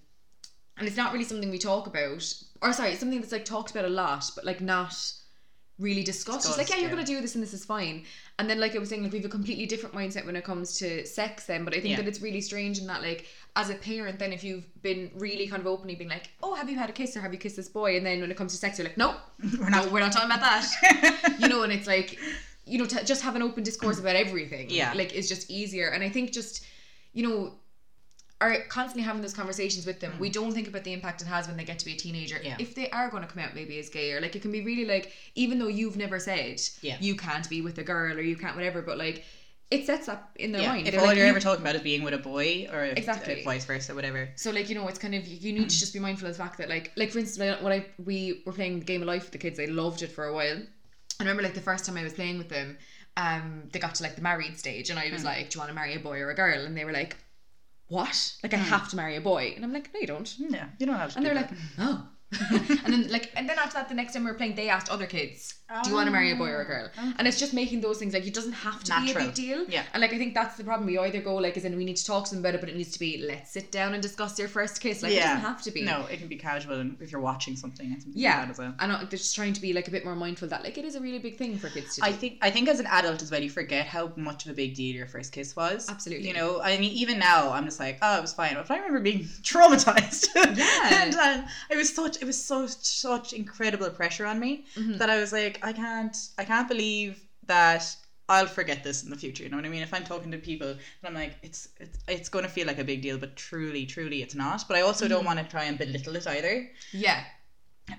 and 0.78 0.88
it's 0.88 0.98
not 0.98 1.12
really 1.14 1.26
something 1.26 1.50
we 1.50 1.58
talk 1.58 1.88
about 1.88 2.24
or 2.62 2.74
sorry 2.74 2.96
something 2.96 3.20
that's 3.22 3.32
like 3.32 3.46
talked 3.46 3.72
about 3.72 3.86
a 3.86 3.90
lot 3.90 4.30
but 4.36 4.46
like 4.46 4.62
not 4.62 4.94
really 5.80 6.04
discussed 6.04 6.48
it's 6.48 6.58
like 6.58 6.70
yeah 6.70 6.76
you're 6.76 6.86
yeah. 6.90 6.96
gonna 6.96 7.06
do 7.06 7.22
this 7.22 7.36
and 7.36 7.42
this 7.44 7.54
is 7.54 7.64
fine 7.64 8.04
and 8.38 8.50
then 8.50 8.60
like 8.60 8.76
I 8.76 8.80
was 8.80 8.90
saying 8.90 9.02
like 9.04 9.12
we 9.14 9.18
have 9.20 9.26
a 9.26 9.30
completely 9.30 9.66
different 9.66 9.96
mindset 9.96 10.26
when 10.26 10.36
it 10.36 10.44
comes 10.44 10.78
to 10.80 11.06
sex 11.06 11.46
then 11.46 11.64
but 11.64 11.74
I 11.74 11.78
think 11.80 11.92
Yeah. 11.92 11.96
that 11.98 12.08
it's 12.08 12.22
really 12.22 12.42
strange 12.42 12.80
in 12.80 12.88
that 12.88 13.02
like 13.02 13.28
as 13.56 13.70
a 13.70 13.76
parent 13.76 14.20
then 14.20 14.34
if 14.34 14.44
you've 14.44 14.66
been 14.82 15.10
really 15.16 15.48
kind 15.48 15.62
of 15.62 15.68
openly 15.68 15.96
being 15.96 16.10
like 16.10 16.30
oh 16.44 16.54
have 16.56 16.70
you 16.70 16.78
had 16.78 16.90
a 16.90 16.94
kiss 16.94 17.16
or 17.16 17.22
have 17.22 17.32
you 17.34 17.40
kissed 17.40 17.56
this 17.56 17.70
boy 17.70 17.96
and 17.98 18.06
then 18.06 18.20
when 18.22 18.30
it 18.30 18.38
comes 18.38 18.52
to 18.52 18.58
sex 18.58 18.78
you're 18.78 18.88
like 18.88 18.98
no 18.98 19.16
We're 19.60 19.70
no 19.70 19.84
not. 19.84 19.92
we're 19.92 20.00
not 20.02 20.12
talking 20.12 20.30
about 20.30 20.42
that 20.42 21.36
you 21.40 21.48
know 21.48 21.64
and 21.64 21.72
it's 21.72 21.88
like 21.88 22.20
you 22.66 22.78
know 22.78 22.86
to 22.86 23.04
just 23.06 23.22
have 23.24 23.36
an 23.36 23.42
open 23.42 23.64
discourse 23.64 24.00
about 24.00 24.16
everything 24.16 24.70
Yeah. 24.70 24.94
like 24.94 25.16
it's 25.16 25.30
just 25.30 25.50
easier 25.50 25.90
and 25.90 26.04
i 26.04 26.10
think 26.10 26.32
just 26.34 26.66
you 27.14 27.28
know 27.28 27.54
are 28.42 28.56
constantly 28.70 29.04
having 29.04 29.22
those 29.22 29.34
conversations 29.34 29.86
with 29.86 30.00
them 30.00 30.14
we 30.20 30.30
don't 30.30 30.54
think 30.54 30.68
about 30.68 30.84
the 30.86 30.94
impact 30.94 31.22
it 31.22 31.28
has 31.28 31.48
when 31.48 31.58
they 31.58 31.64
get 31.66 31.78
to 31.80 31.86
be 31.86 31.94
a 31.94 31.98
teenager 31.98 32.36
Mm. 32.38 32.44
Yeah. 32.46 32.56
if 32.60 32.74
they 32.76 32.90
are 32.92 33.10
going 33.10 33.24
to 33.24 33.28
come 33.30 33.44
out 33.44 33.54
maybe 33.54 33.78
as 33.80 33.90
gay 33.90 34.14
or 34.14 34.22
like 34.22 34.36
it 34.36 34.42
can 34.42 34.52
be 34.52 34.62
really 34.62 34.86
like 34.86 35.12
even 35.36 35.60
though 35.60 35.68
you've 35.68 35.98
never 35.98 36.20
said 36.20 36.62
Yeah. 36.82 36.98
you 37.02 37.16
can't 37.16 37.50
be 37.50 37.62
with 37.62 37.78
a 37.80 37.84
girl 37.84 38.16
or 38.18 38.22
you 38.22 38.36
can't 38.38 38.56
whatever 38.56 38.82
but 38.82 38.98
like 38.98 39.26
it 39.72 39.86
sets 39.86 40.08
up 40.10 40.32
in 40.38 40.52
their 40.52 40.62
Yeah. 40.64 40.70
mind 40.70 40.88
If 40.88 40.98
all 40.98 41.06
like, 41.06 41.16
you're 41.18 41.26
you- 41.26 41.32
ever 41.32 41.40
talking 41.40 41.62
about 41.62 41.76
is 41.76 41.82
being 41.82 42.02
with 42.02 42.14
a 42.14 42.18
boy 42.18 42.68
or 42.72 42.86
if- 42.86 42.98
Exactly. 42.98 43.42
uh, 43.42 43.46
vice 43.46 43.66
versa, 43.66 43.94
whatever. 43.94 44.30
so 44.36 44.50
like 44.52 44.68
you 44.70 44.76
know 44.76 44.88
it's 44.88 44.98
kind 45.00 45.14
of 45.16 45.28
you 45.28 45.52
need 45.54 45.70
to 45.70 45.78
just 45.80 45.94
be 45.94 46.00
mindful 46.00 46.28
of 46.28 46.34
the 46.36 46.42
fact 46.44 46.58
that 46.60 46.70
like 46.70 46.92
like 46.96 47.12
for 47.12 47.20
instance 47.20 47.62
when 47.62 47.72
I 47.74 47.86
we 48.04 48.42
were 48.46 48.54
playing 48.54 48.80
the 48.80 48.86
game 48.86 49.02
of 49.02 49.08
life 49.08 49.24
with 49.24 49.32
the 49.34 49.38
kids, 49.38 49.60
I 49.60 49.66
loved 49.66 50.02
it 50.02 50.12
for 50.12 50.26
a 50.26 50.34
while. 50.34 50.58
I 51.20 51.24
remember 51.24 51.44
like 51.44 51.54
the 51.54 51.62
first 51.62 51.84
time 51.86 51.98
I 51.98 52.04
was 52.04 52.14
playing 52.14 52.38
with 52.38 52.48
them, 52.50 52.78
um, 53.18 53.64
they 53.74 53.80
got 53.80 53.96
to 53.96 54.04
like 54.04 54.16
the 54.16 54.22
married 54.22 54.58
stage, 54.58 54.90
and 54.90 54.98
I 54.98 55.12
was 55.12 55.24
like, 55.26 55.50
"Do 55.50 55.58
you 55.58 55.60
want 55.60 55.70
to 55.70 55.76
marry 55.76 55.94
a 55.96 56.00
boy 56.00 56.20
or 56.22 56.30
a 56.32 56.36
girl?" 56.36 56.66
And 56.66 56.76
they 56.78 56.86
were 56.86 56.94
like, 56.94 57.18
"What? 57.90 58.34
Like 58.44 58.54
I 58.54 58.58
hmm. 58.58 58.64
have 58.64 58.90
to 58.90 58.96
marry 58.96 59.16
a 59.16 59.22
boy?" 59.22 59.54
And 59.56 59.66
I'm 59.66 59.74
like, 59.74 59.94
"No, 59.94 60.00
you 60.00 60.08
don't." 60.08 60.34
Yeah, 60.38 60.70
you 60.80 60.86
don't 60.86 60.96
have 60.96 61.12
to. 61.12 61.18
And 61.18 61.26
they're 61.26 61.36
like, 61.36 61.52
"No." 61.78 62.04
and 62.52 62.94
then 62.94 63.12
like 63.12 63.32
and 63.36 63.50
then 63.50 63.58
after 63.58 63.74
that 63.74 63.90
the 63.90 63.96
next 63.96 64.14
time 64.14 64.24
we 64.24 64.32
were 64.32 64.38
playing 64.38 64.56
they 64.56 64.70
asked 64.70 64.90
other 64.90 65.08
kids 65.08 65.56
do 65.84 65.90
you 65.90 65.96
want 65.96 66.08
to 66.08 66.12
marry 66.12 66.32
a 66.32 66.36
boy 66.36 66.50
or 66.50 66.62
a 66.62 66.66
girl 66.66 66.90
and 67.18 67.28
it's 67.28 67.38
just 67.40 67.54
making 67.54 67.80
those 67.82 67.98
things 68.00 68.14
like 68.14 68.26
it 68.26 68.34
doesn't 68.34 68.54
have 68.54 68.84
to 68.84 68.92
be 69.02 69.12
a 69.12 69.16
big 69.16 69.34
deal 69.34 69.66
Yeah. 69.70 69.84
and 69.94 70.02
like 70.02 70.14
I 70.14 70.18
think 70.18 70.34
that's 70.34 70.56
the 70.58 70.64
problem 70.64 70.88
we 70.88 70.98
either 70.98 71.22
go 71.22 71.36
like 71.36 71.56
is 71.58 71.66
in 71.66 71.78
we 71.78 71.86
need 71.86 71.98
to 71.98 72.06
talk 72.06 72.26
to 72.26 72.32
them 72.36 72.44
about 72.44 72.56
it 72.56 72.62
but 72.62 72.70
it 72.70 72.76
needs 72.76 72.92
to 72.94 73.00
be 73.00 73.24
let's 73.28 73.52
sit 73.52 73.72
down 73.72 73.94
and 73.94 74.02
discuss 74.02 74.38
your 74.40 74.48
first 74.48 74.82
kiss 74.82 75.04
like 75.04 75.12
it 75.14 75.20
doesn't 75.20 75.42
have 75.42 75.62
to 75.64 75.72
be 75.72 75.84
No, 75.84 76.06
it 76.12 76.18
can 76.20 76.28
be 76.28 76.36
casual, 76.38 76.80
and 76.80 76.98
if 77.00 77.12
you're 77.12 77.22
watching 77.22 77.56
something, 77.56 77.92
it's 77.92 78.06
yeah 78.14 78.48
as 78.50 78.58
well. 78.58 78.74
and 78.80 78.92
uh, 78.92 78.98
they're 79.00 79.10
just 79.26 79.36
trying 79.36 79.54
to 79.54 79.62
be 79.62 79.74
like 79.74 79.88
a 79.88 79.92
bit 79.92 80.04
more 80.06 80.16
mindful 80.16 80.48
that 80.50 80.64
like 80.64 80.78
it 80.78 80.86
is 80.86 80.96
a 80.96 81.00
really 81.02 81.20
big 81.20 81.38
thing 81.38 81.58
for 81.58 81.70
kids 81.70 81.96
to 81.96 82.02
do 82.02 82.08
I 82.08 82.12
think 82.14 82.38
I 82.42 82.50
think 82.52 82.68
as 82.68 82.80
an 82.80 82.88
adult 82.88 83.22
as 83.22 83.30
well, 83.32 83.42
you 83.42 83.50
forget 83.50 83.86
how 83.86 84.12
much 84.16 84.46
of 84.46 84.52
a 84.52 84.56
big 84.56 84.76
deal 84.76 84.96
your 84.96 85.08
first 85.08 85.32
kiss 85.32 85.56
was. 85.56 85.88
Absolutely. 85.90 86.28
You 86.28 86.34
know, 86.34 86.62
I 86.62 86.78
mean, 86.78 86.92
even 86.94 87.20
now, 87.20 87.52
I'm 87.52 87.66
just 87.66 87.80
like, 87.80 87.98
oh, 88.02 88.18
it 88.18 88.22
was 88.22 88.34
fine. 88.34 88.56
But 88.56 88.72
I 88.72 88.78
remember 88.78 89.00
being 89.02 89.20
traumatized. 89.44 90.28
Yeah. 90.58 90.90
and 91.04 91.16
um, 91.16 91.46
it 91.70 91.78
was 91.78 91.94
such, 91.94 92.18
it 92.22 92.26
was 92.26 92.42
so 92.42 92.66
such 92.68 93.34
incredible 93.34 93.90
pressure 93.90 94.26
on 94.26 94.40
me 94.40 94.66
Mhm. 94.76 94.98
that 94.98 95.10
I 95.10 95.20
was 95.20 95.32
like, 95.32 95.59
I 95.64 95.74
can't, 95.74 96.16
I 96.38 96.46
can't 96.46 96.68
believe 96.68 97.22
that. 97.46 97.96
I'll 98.32 98.46
forget 98.46 98.84
this 98.84 99.02
in 99.02 99.10
the 99.10 99.16
future. 99.16 99.42
You 99.42 99.50
know 99.50 99.58
what 99.58 99.66
I 99.66 99.70
mean? 99.70 99.82
If 99.82 99.92
I'm 99.92 100.04
talking 100.04 100.30
to 100.30 100.38
people 100.38 100.68
and 100.70 100.78
I'm 101.04 101.16
like, 101.16 101.38
it's 101.42 101.70
it's, 101.80 101.98
it's 102.08 102.30
going 102.30 102.46
to 102.46 102.52
feel 102.52 102.68
like 102.68 102.78
a 102.78 102.84
big 102.84 103.02
deal, 103.02 103.18
but 103.18 103.36
truly, 103.36 103.88
truly, 103.88 104.22
it's 104.22 104.36
not. 104.36 104.66
But 104.68 104.78
I 104.78 104.82
also 104.82 105.08
don't 105.08 105.26
want 105.26 105.40
to 105.40 105.46
try 105.46 105.64
and 105.64 105.80
belittle 105.80 106.16
it 106.16 106.28
either 106.28 106.70
yeah 106.94 107.24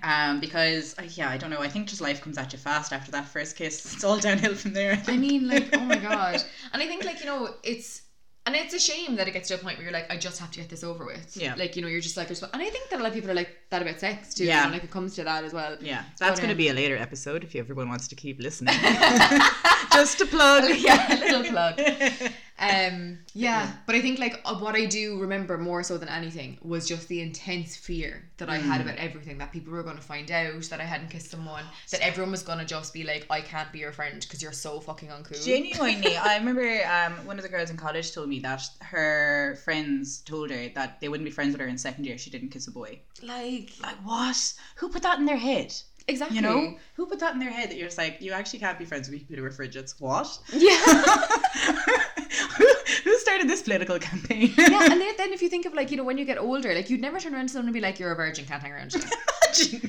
um, 0.03 0.39
because 0.39 0.95
yeah, 1.15 1.29
I 1.29 1.37
don't 1.37 1.49
know. 1.49 1.59
I 1.59 1.67
think 1.67 1.87
just 1.87 2.01
life 2.01 2.21
comes 2.21 2.37
at 2.37 2.53
you 2.53 2.59
fast 2.59 2.93
after 2.93 3.11
that 3.11 3.27
first 3.27 3.55
kiss. 3.55 3.93
It's 3.93 4.03
all 4.03 4.17
downhill 4.17 4.55
from 4.55 4.73
there. 4.73 5.01
I, 5.07 5.13
I 5.13 5.17
mean 5.17 5.47
like 5.47 5.75
oh 5.75 5.81
my 5.81 5.97
god 6.11 6.43
and 6.73 6.81
I 6.81 6.87
think 6.87 7.03
like 7.03 7.19
you 7.19 7.25
know 7.25 7.55
it's 7.63 8.03
and 8.53 8.65
it's 8.65 8.73
a 8.73 8.79
shame 8.79 9.15
that 9.15 9.27
it 9.27 9.31
gets 9.31 9.47
to 9.47 9.55
a 9.55 9.57
point 9.57 9.77
where 9.77 9.83
you're 9.85 9.93
like 9.93 10.11
I 10.11 10.17
just 10.17 10.39
have 10.39 10.51
to 10.51 10.59
get 10.59 10.69
this 10.69 10.83
over 10.83 11.05
with 11.05 11.37
Yeah. 11.37 11.55
like 11.55 11.75
you 11.75 11.81
know 11.81 11.87
you're 11.87 12.01
just 12.01 12.17
like 12.17 12.29
and 12.29 12.61
I 12.61 12.69
think 12.69 12.89
that 12.89 12.99
a 12.99 13.03
lot 13.03 13.09
of 13.09 13.13
people 13.13 13.31
are 13.31 13.33
like 13.33 13.55
that 13.69 13.81
about 13.81 13.99
sex 13.99 14.33
too 14.33 14.45
Yeah. 14.45 14.67
like 14.69 14.83
it 14.83 14.91
comes 14.91 15.15
to 15.15 15.23
that 15.23 15.43
as 15.43 15.53
well 15.53 15.77
yeah, 15.79 16.03
that's 16.19 16.39
going 16.39 16.49
to 16.49 16.53
um, 16.53 16.57
be 16.57 16.67
a 16.69 16.73
later 16.73 16.97
episode 16.97 17.43
if 17.43 17.55
everyone 17.55 17.87
wants 17.89 18.07
to 18.09 18.15
keep 18.15 18.39
listening. 18.41 18.75
just 19.93 20.19
a 20.21 20.25
plug. 20.25 20.63
yeah, 20.77 21.13
a 21.13 21.17
little 21.19 21.43
plug. 21.51 21.79
Um, 22.61 23.19
yeah, 23.33 23.71
but 23.87 23.95
I 23.95 24.01
think 24.01 24.19
like 24.19 24.39
uh, 24.45 24.55
what 24.55 24.75
I 24.75 24.85
do 24.85 25.19
remember 25.19 25.57
more 25.57 25.81
so 25.83 25.97
than 25.97 26.09
anything 26.09 26.57
was 26.61 26.87
just 26.87 27.07
the 27.07 27.21
intense 27.21 27.75
fear 27.75 28.29
that 28.37 28.49
I 28.49 28.57
Mm. 28.59 28.61
had 28.63 28.81
about 28.81 28.97
everything 28.97 29.37
that 29.39 29.51
people 29.51 29.73
were 29.73 29.83
going 29.83 29.95
to 29.97 30.01
find 30.01 30.29
out 30.31 30.63
that 30.69 30.79
I 30.79 30.83
hadn't 30.83 31.09
kissed 31.09 31.31
someone 31.31 31.63
that 31.91 32.01
everyone 32.01 32.31
was 32.31 32.43
going 32.43 32.59
to 32.59 32.65
just 32.65 32.93
be 32.93 33.03
like 33.03 33.25
I 33.29 33.41
can't 33.41 33.71
be 33.71 33.79
your 33.79 33.91
friend 33.91 34.19
because 34.21 34.41
you're 34.43 34.51
so 34.51 34.79
fucking 34.79 35.09
uncool. 35.09 35.43
Genuinely, 35.43 36.15
I 36.29 36.37
remember 36.37 36.67
um, 36.85 37.25
one 37.25 37.37
of 37.37 37.43
the 37.43 37.49
girls 37.49 37.69
in 37.71 37.77
college 37.77 38.11
told 38.13 38.29
me 38.29 38.39
that 38.41 38.61
her 38.81 39.57
friends 39.63 40.19
told 40.21 40.51
her 40.51 40.69
that 40.75 41.01
they 41.01 41.09
wouldn't 41.09 41.25
be 41.25 41.31
friends 41.31 41.53
with 41.53 41.61
her 41.61 41.67
in 41.67 41.77
second 41.77 42.05
year. 42.05 42.15
if 42.15 42.21
She 42.21 42.29
didn't 42.29 42.49
kiss 42.49 42.67
a 42.67 42.71
boy. 42.71 42.99
like 43.23 43.71
Like 43.81 43.97
what? 44.03 44.37
Who 44.75 44.89
put 44.89 45.01
that 45.03 45.17
in 45.19 45.25
their 45.25 45.37
head? 45.37 45.73
exactly. 46.07 46.35
You 46.37 46.41
know, 46.41 46.77
who 46.95 47.05
put 47.05 47.19
that 47.19 47.33
in 47.33 47.39
their 47.39 47.51
head 47.51 47.69
that 47.69 47.77
you're 47.77 47.87
just 47.87 47.97
like 47.97 48.21
you 48.21 48.31
actually 48.33 48.59
can't 48.59 48.77
be 48.79 48.85
friends 48.85 49.07
with 49.09 49.19
people 49.19 49.35
who 49.37 49.45
are 49.45 49.51
frigid? 49.51 49.89
What? 49.99 50.27
Yeah. 50.51 50.81
started 53.31 53.49
this 53.49 53.61
political 53.61 53.97
campaign? 53.99 54.53
yeah, 54.57 54.91
and 54.91 55.01
then, 55.17 55.31
if 55.33 55.41
you 55.41 55.49
think 55.49 55.65
of 55.65 55.73
like 55.73 55.89
you 55.91 55.97
know 55.97 56.03
when 56.03 56.17
you 56.17 56.25
get 56.25 56.37
older, 56.37 56.73
like 56.73 56.89
you'd 56.89 57.01
never 57.01 57.19
turn 57.19 57.33
around 57.33 57.47
to 57.47 57.53
someone 57.53 57.67
and 57.67 57.73
be 57.73 57.79
like 57.81 57.99
you're 57.99 58.11
a 58.11 58.15
virgin, 58.15 58.45
can't 58.45 58.61
hang 58.61 58.71
around. 58.73 58.93
you. 58.93 59.01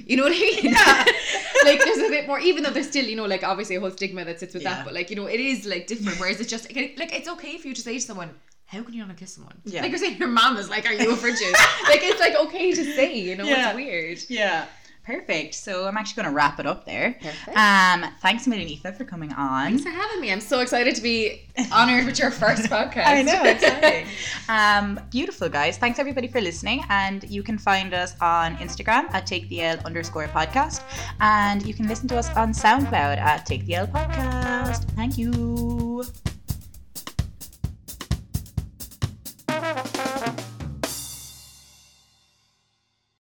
You 0.07 0.17
know 0.17 0.25
what 0.25 0.33
I 0.33 0.41
mean? 0.41 0.65
Yeah. 0.73 1.05
like 1.65 1.79
there's 1.85 1.99
a 1.99 2.09
bit 2.09 2.27
more, 2.27 2.41
even 2.41 2.65
though 2.65 2.71
there's 2.71 2.89
still, 2.89 3.05
you 3.05 3.15
know, 3.15 3.27
like 3.27 3.45
obviously 3.45 3.77
a 3.77 3.81
whole 3.81 3.93
stigma 3.93 4.25
that 4.25 4.41
sits 4.41 4.55
with 4.55 4.65
Yeah. 4.65 4.75
that, 4.75 4.85
but 4.85 4.93
like, 4.93 5.09
you 5.09 5.15
know, 5.15 5.27
it 5.27 5.39
is 5.39 5.65
like 5.67 5.87
different. 5.87 6.19
Whereas 6.19 6.41
it's 6.41 6.51
just 6.51 6.65
like 6.75 7.13
it's 7.13 7.29
okay 7.29 7.59
for 7.59 7.69
you 7.69 7.75
to 7.75 7.81
say 7.81 7.95
to 7.95 8.01
someone, 8.01 8.31
How 8.67 8.83
can 8.83 8.93
you 8.93 9.07
not 9.07 9.17
kiss 9.17 9.35
someone? 9.35 9.55
Yeah. 9.65 9.83
Like 9.83 9.91
you're 9.93 9.99
saying 10.01 10.17
your 10.19 10.27
mom 10.29 10.57
is 10.57 10.69
like, 10.69 10.85
Are 10.87 10.93
you 10.93 11.13
a 11.13 11.15
virgin? 11.15 11.53
like 11.85 12.03
it's 12.03 12.19
like 12.19 12.35
okay 12.47 12.73
to 12.73 12.85
say, 12.97 13.15
you 13.17 13.37
know, 13.37 13.45
Yeah. 13.45 13.69
it's 13.69 13.77
weird. 13.77 14.19
Yeah. 14.29 14.67
Perfect. 15.05 15.55
So 15.55 15.87
I'm 15.87 15.97
actually 15.97 16.23
going 16.23 16.33
to 16.33 16.37
wrap 16.37 16.61
it 16.61 16.67
up 16.67 16.85
there. 16.87 17.17
Perfect. 17.21 17.57
Um, 17.57 18.05
thanks 18.21 18.47
a 18.47 18.51
million, 18.51 18.79
for 18.79 19.05
coming 19.05 19.33
on. 19.33 19.71
Thanks 19.71 19.83
for 19.83 19.91
having 19.91 20.21
me. 20.21 20.31
I'm 20.31 20.41
so 20.41 20.61
excited 20.61 20.95
to 20.95 21.03
be 21.03 21.43
honored 21.73 22.07
with 22.07 22.19
your 22.19 22.31
first 22.31 22.63
podcast. 22.71 23.07
I 23.07 23.23
know, 23.23 23.43
exciting. 23.45 24.07
um, 24.49 25.01
beautiful, 25.11 25.49
guys. 25.49 25.77
Thanks 25.77 25.99
everybody 25.99 26.29
for 26.29 26.41
listening. 26.41 26.85
And 26.89 27.29
you 27.29 27.43
can 27.43 27.59
find 27.59 27.95
us 27.95 28.15
on 28.21 28.57
Instagram 28.57 29.13
at 29.13 29.27
Take 29.27 29.49
the 29.49 29.63
L 29.63 29.79
underscore 29.85 30.29
podcast. 30.29 30.83
And 31.21 31.67
you 31.67 31.75
can 31.75 31.89
listen 31.89 32.07
to 32.09 32.17
us 32.17 32.29
on 32.37 32.53
SoundCloud 32.53 33.19
at 33.19 33.45
Take 33.45 33.67
the 33.67 33.75
L 33.75 33.87
podcast. 33.89 34.85
Thank 34.93 35.19
you. 35.19 36.05